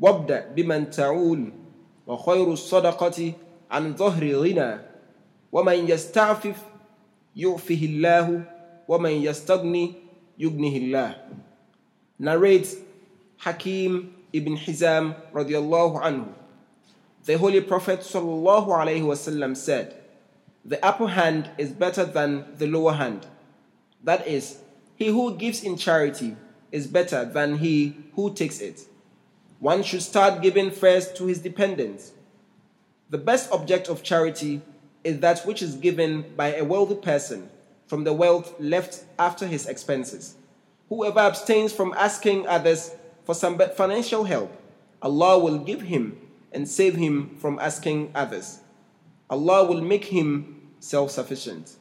وابدأ 0.00 0.48
بمن 0.56 0.90
تعول 0.90 1.52
وخير 2.06 2.52
الصدقة 2.52 3.32
عن 3.72 3.96
ظهر 3.96 4.24
غنى 4.34 4.78
ومن 5.52 5.88
يستعفف 5.88 6.56
يعفه 7.36 7.80
الله 7.82 8.42
ومن 8.88 9.10
يستغني 9.10 9.94
يغنه 10.38 10.76
الله 10.76 11.14
narrates 12.20 12.76
Hakim 13.38 14.14
ibn 14.32 14.56
Hizam 14.56 15.14
radiallahu 15.32 16.02
anhu 16.02 16.32
the 17.24 17.38
Holy 17.38 17.60
Prophet 17.60 18.00
sallallahu 18.00 18.66
alaihi 18.68 19.02
wasallam 19.02 19.56
said 19.56 19.94
the 20.64 20.84
upper 20.84 21.06
hand 21.08 21.50
is 21.58 21.70
better 21.70 22.04
than 22.04 22.44
the 22.56 22.66
lower 22.66 22.92
hand 22.92 23.26
that 24.02 24.26
is 24.26 24.58
he 24.96 25.06
who 25.08 25.36
gives 25.36 25.62
in 25.62 25.76
charity 25.76 26.36
is 26.72 26.86
better 26.86 27.24
than 27.24 27.58
he 27.58 27.94
who 28.14 28.34
takes 28.34 28.60
it 28.60 28.82
one 29.60 29.82
should 29.82 30.02
start 30.02 30.42
giving 30.42 30.70
first 30.70 31.16
to 31.16 31.26
his 31.26 31.38
dependents 31.40 32.12
the 33.13 33.19
best 33.19 33.51
object 33.51 33.89
of 33.89 34.01
charity 34.01 34.59
is 35.03 35.19
that 35.19 35.45
which 35.45 35.61
is 35.61 35.75
given 35.75 36.25
by 36.35 36.55
a 36.55 36.63
wealthy 36.63 36.95
person 36.95 37.47
from 37.85 38.03
the 38.03 38.11
wealth 38.11 38.55
left 38.59 39.03
after 39.19 39.45
his 39.45 39.67
expenses. 39.67 40.33
Whoever 40.89 41.19
abstains 41.19 41.71
from 41.71 41.93
asking 41.95 42.47
others 42.47 42.89
for 43.23 43.35
some 43.35 43.59
financial 43.77 44.23
help, 44.23 44.51
Allah 45.03 45.37
will 45.37 45.59
give 45.59 45.81
him 45.81 46.17
and 46.53 46.67
save 46.67 46.95
him 46.95 47.37
from 47.37 47.59
asking 47.59 48.11
others. 48.15 48.61
Allah 49.29 49.63
will 49.65 49.81
make 49.81 50.05
him 50.05 50.71
self 50.79 51.11
sufficient. 51.11 51.75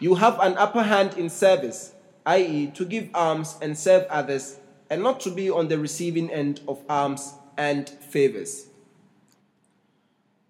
You 0.00 0.16
have 0.16 0.38
an 0.40 0.58
upper 0.58 0.82
hand 0.82 1.16
in 1.16 1.30
service, 1.30 1.94
i.e., 2.26 2.66
to 2.74 2.84
give 2.84 3.08
alms 3.14 3.56
and 3.62 3.78
serve 3.78 4.06
others, 4.10 4.58
and 4.90 5.02
not 5.02 5.18
to 5.20 5.30
be 5.30 5.48
on 5.48 5.68
the 5.68 5.78
receiving 5.78 6.30
end 6.30 6.60
of 6.68 6.84
alms 6.90 7.32
and 7.56 7.88
favors 7.88 8.67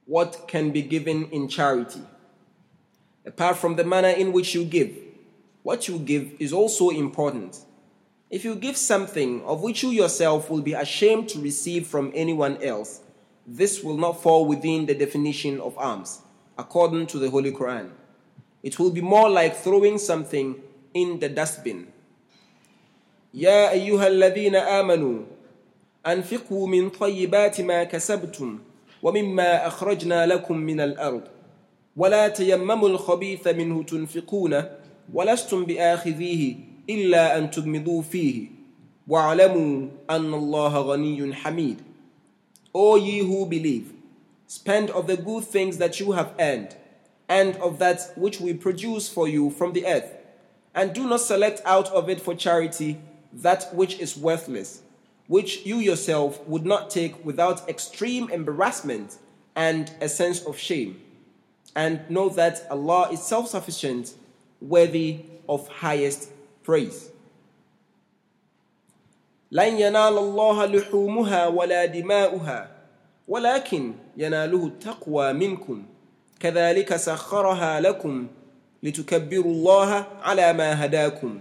what 0.07 0.47
can 0.47 0.71
be 0.71 0.81
given 0.81 1.29
in 1.31 1.47
charity. 1.47 2.01
Apart 3.25 3.57
from 3.57 3.75
the 3.75 3.83
manner 3.83 4.09
in 4.09 4.33
which 4.33 4.53
you 4.53 4.65
give, 4.65 4.97
what 5.63 5.87
you 5.87 5.97
give 5.97 6.33
is 6.39 6.51
also 6.51 6.89
important. 6.89 7.57
If 8.29 8.43
you 8.43 8.55
give 8.55 8.75
something 8.75 9.41
of 9.43 9.61
which 9.61 9.83
you 9.83 9.89
yourself 9.89 10.49
will 10.49 10.61
be 10.61 10.73
ashamed 10.73 11.29
to 11.29 11.39
receive 11.39 11.87
from 11.87 12.11
anyone 12.13 12.61
else, 12.61 13.01
this 13.45 13.83
will 13.83 13.97
not 13.97 14.21
fall 14.21 14.45
within 14.45 14.85
the 14.85 14.95
definition 14.95 15.59
of 15.61 15.77
alms, 15.77 16.21
according 16.57 17.07
to 17.07 17.19
the 17.19 17.29
Holy 17.29 17.51
Quran. 17.51 17.91
It 18.61 18.79
will 18.79 18.91
be 18.91 19.01
more 19.01 19.29
like 19.29 19.55
throwing 19.55 19.97
something 19.97 20.61
in 20.93 21.19
the 21.19 21.29
dustbin. 21.29 21.87
يا 23.33 23.71
أيها 23.71 24.07
الذين 24.07 24.55
آمنوا 24.55 25.23
أنفقوا 26.05 26.67
من 26.67 26.89
طيبات 26.89 27.61
ما 27.61 27.83
كسبتم 27.83 28.59
ومما 29.03 29.67
أخرجنا 29.67 30.25
لكم 30.25 30.57
من 30.57 30.79
الأرض 30.79 31.21
ولا 31.97 32.27
تيمموا 32.27 32.89
الخبيث 32.89 33.47
منه 33.47 33.83
تنفقون 33.83 34.63
ولستم 35.13 35.65
بآخذيه 35.65 36.55
إلا 36.89 37.37
أن 37.37 37.51
تغمضوا 37.51 38.01
فيه 38.01 38.63
وَاعْلَمُوا 39.07 39.89
أَنَّ 40.09 40.33
اللَّهَ 40.33 40.73
غَنِيٌّ 40.81 41.33
حَمِيدٌ 41.33 41.77
O 42.73 42.95
ye 42.95 43.19
who 43.19 43.45
believe, 43.45 43.93
spend 44.47 44.89
of 44.91 45.07
the 45.07 45.17
good 45.17 45.43
things 45.43 45.77
that 45.77 45.99
you 45.99 46.13
have 46.13 46.33
earned, 46.39 46.75
and 47.27 47.57
of 47.57 47.79
that 47.79 48.13
which 48.15 48.39
we 48.39 48.53
produce 48.53 49.09
for 49.09 49.27
you 49.27 49.49
from 49.49 49.73
the 49.73 49.85
earth, 49.85 50.15
and 50.73 50.93
do 50.93 51.07
not 51.07 51.19
select 51.19 51.61
out 51.65 51.89
of 51.89 52.09
it 52.09 52.21
for 52.21 52.33
charity 52.33 52.97
that 53.33 53.75
which 53.75 53.99
is 53.99 54.15
worthless, 54.15 54.81
which 55.27 55.65
you 55.65 55.77
yourself 55.77 56.45
would 56.47 56.65
not 56.65 56.89
take 56.89 57.23
without 57.25 57.67
extreme 57.69 58.29
embarrassment 58.29 59.17
and 59.55 59.91
a 60.01 60.09
sense 60.09 60.41
of 60.45 60.57
shame. 60.57 60.99
And 61.75 62.07
know 62.09 62.29
that 62.29 62.67
Allah 62.69 63.09
is 63.11 63.21
self 63.23 63.47
sufficient, 63.49 64.13
worthy 64.61 65.25
of 65.47 65.67
highest 65.67 66.29
praise. 66.63 67.09
لن 69.51 69.77
ينال 69.77 70.17
الله 70.17 70.65
لحومها 70.65 71.47
ولا 71.47 71.85
دماؤها 71.85 72.71
ولكن 73.27 73.93
يناله 74.17 74.65
التقوى 74.67 75.33
منكم 75.33 75.83
كذلك 76.39 76.95
سخرها 76.95 77.79
لكم 77.79 78.27
لتكبروا 78.83 79.51
الله 79.51 80.07
على 80.21 80.53
ما 80.53 80.85
هداكم 80.85 81.39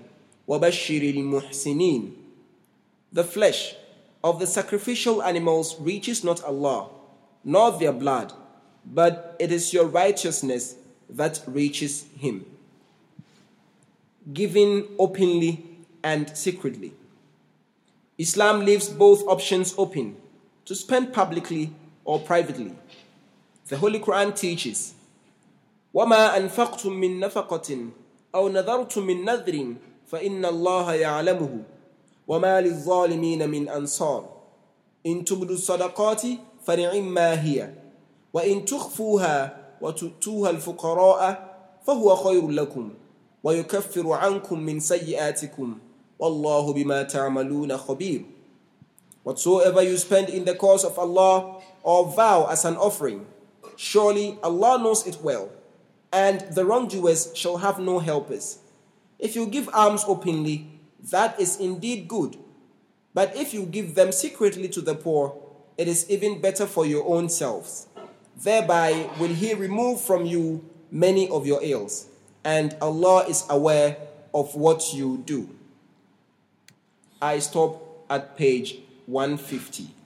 وبشر 0.48 1.02
المحسنين 1.02 2.16
The 3.12 3.24
flesh 3.24 3.74
of 4.24 4.38
the 4.38 4.46
sacrificial 4.46 5.22
animals 5.22 5.76
reaches 5.80 6.24
not 6.24 6.42
Allah, 6.44 6.88
nor 7.44 7.72
their 7.72 7.92
blood, 7.92 8.32
but 8.86 9.36
it 9.38 9.52
is 9.52 9.72
your 9.72 9.86
righteousness 9.86 10.76
that 11.10 11.42
reaches 11.46 12.04
Him. 12.18 12.46
Giving 14.32 14.86
openly 14.98 15.64
and 16.02 16.34
secretly. 16.36 16.92
Islam 18.18 18.64
leaves 18.64 18.88
both 18.88 19.22
options 19.26 19.74
open 19.76 20.16
to 20.64 20.74
spend 20.74 21.12
publicly 21.12 21.72
or 22.04 22.20
privately. 22.20 22.72
The 23.68 23.76
Holy 23.78 23.98
Quran 23.98 24.36
teaches, 24.36 24.94
وَمَا 25.94 26.34
أَنفَقْتُم 26.36 26.92
مِّن 26.92 27.18
نَفَقَةٍ 27.20 27.90
أَوْ 28.34 28.48
نَذَرْتُم 28.48 29.04
مِّن 29.06 29.24
نَذْرٍ 29.26 29.76
فإن 30.12 30.44
الله 30.44 30.94
يعلمه 30.94 31.64
وما 32.28 32.60
للظالمين 32.60 33.50
من 33.50 33.68
أنصار 33.68 34.28
إن 35.06 35.24
تبدوا 35.24 35.54
الصدقات 35.54 36.22
فنعما 36.64 37.42
هي 37.44 37.70
وإن 38.32 38.64
تخفوها 38.64 39.56
وتؤتوها 39.80 40.50
الفقراء 40.50 41.52
فهو 41.86 42.16
خير 42.16 42.48
لكم 42.48 42.90
ويكفر 43.44 44.12
عنكم 44.12 44.60
من 44.60 44.80
سيئاتكم 44.80 45.78
والله 46.18 46.72
بما 46.72 47.02
تعملون 47.02 47.76
خبير 47.76 48.24
Whatsoever 49.24 49.82
you 49.82 49.96
spend 49.98 50.28
in 50.30 50.44
the 50.44 50.54
cause 50.56 50.84
of 50.84 50.98
Allah 50.98 51.60
or 51.84 52.06
vow 52.06 52.46
as 52.50 52.64
an 52.64 52.76
offering, 52.76 53.24
surely 53.76 54.36
Allah 54.42 54.78
knows 54.82 55.06
it 55.06 55.18
well, 55.22 55.48
and 56.12 56.40
the 56.56 56.64
wrongdoers 56.64 57.30
shall 57.32 57.58
have 57.58 57.78
no 57.78 58.00
helpers. 58.00 58.58
If 59.20 59.36
you 59.36 59.46
give 59.46 59.68
alms 59.72 60.04
openly, 60.08 60.66
that 61.09 61.39
is 61.39 61.59
indeed 61.59 62.07
good. 62.07 62.37
But 63.13 63.35
if 63.35 63.53
you 63.53 63.65
give 63.65 63.95
them 63.95 64.11
secretly 64.11 64.67
to 64.69 64.81
the 64.81 64.95
poor, 64.95 65.35
it 65.77 65.87
is 65.87 66.09
even 66.09 66.41
better 66.41 66.65
for 66.65 66.85
your 66.85 67.07
own 67.07 67.29
selves. 67.29 67.87
Thereby 68.35 69.09
will 69.19 69.33
He 69.33 69.53
remove 69.53 70.01
from 70.01 70.25
you 70.25 70.63
many 70.91 71.29
of 71.29 71.45
your 71.47 71.59
ills, 71.63 72.07
and 72.43 72.75
Allah 72.81 73.25
is 73.27 73.45
aware 73.49 73.97
of 74.33 74.55
what 74.55 74.93
you 74.93 75.23
do. 75.25 75.49
I 77.21 77.39
stop 77.39 78.05
at 78.09 78.37
page 78.37 78.79
150. 79.07 79.96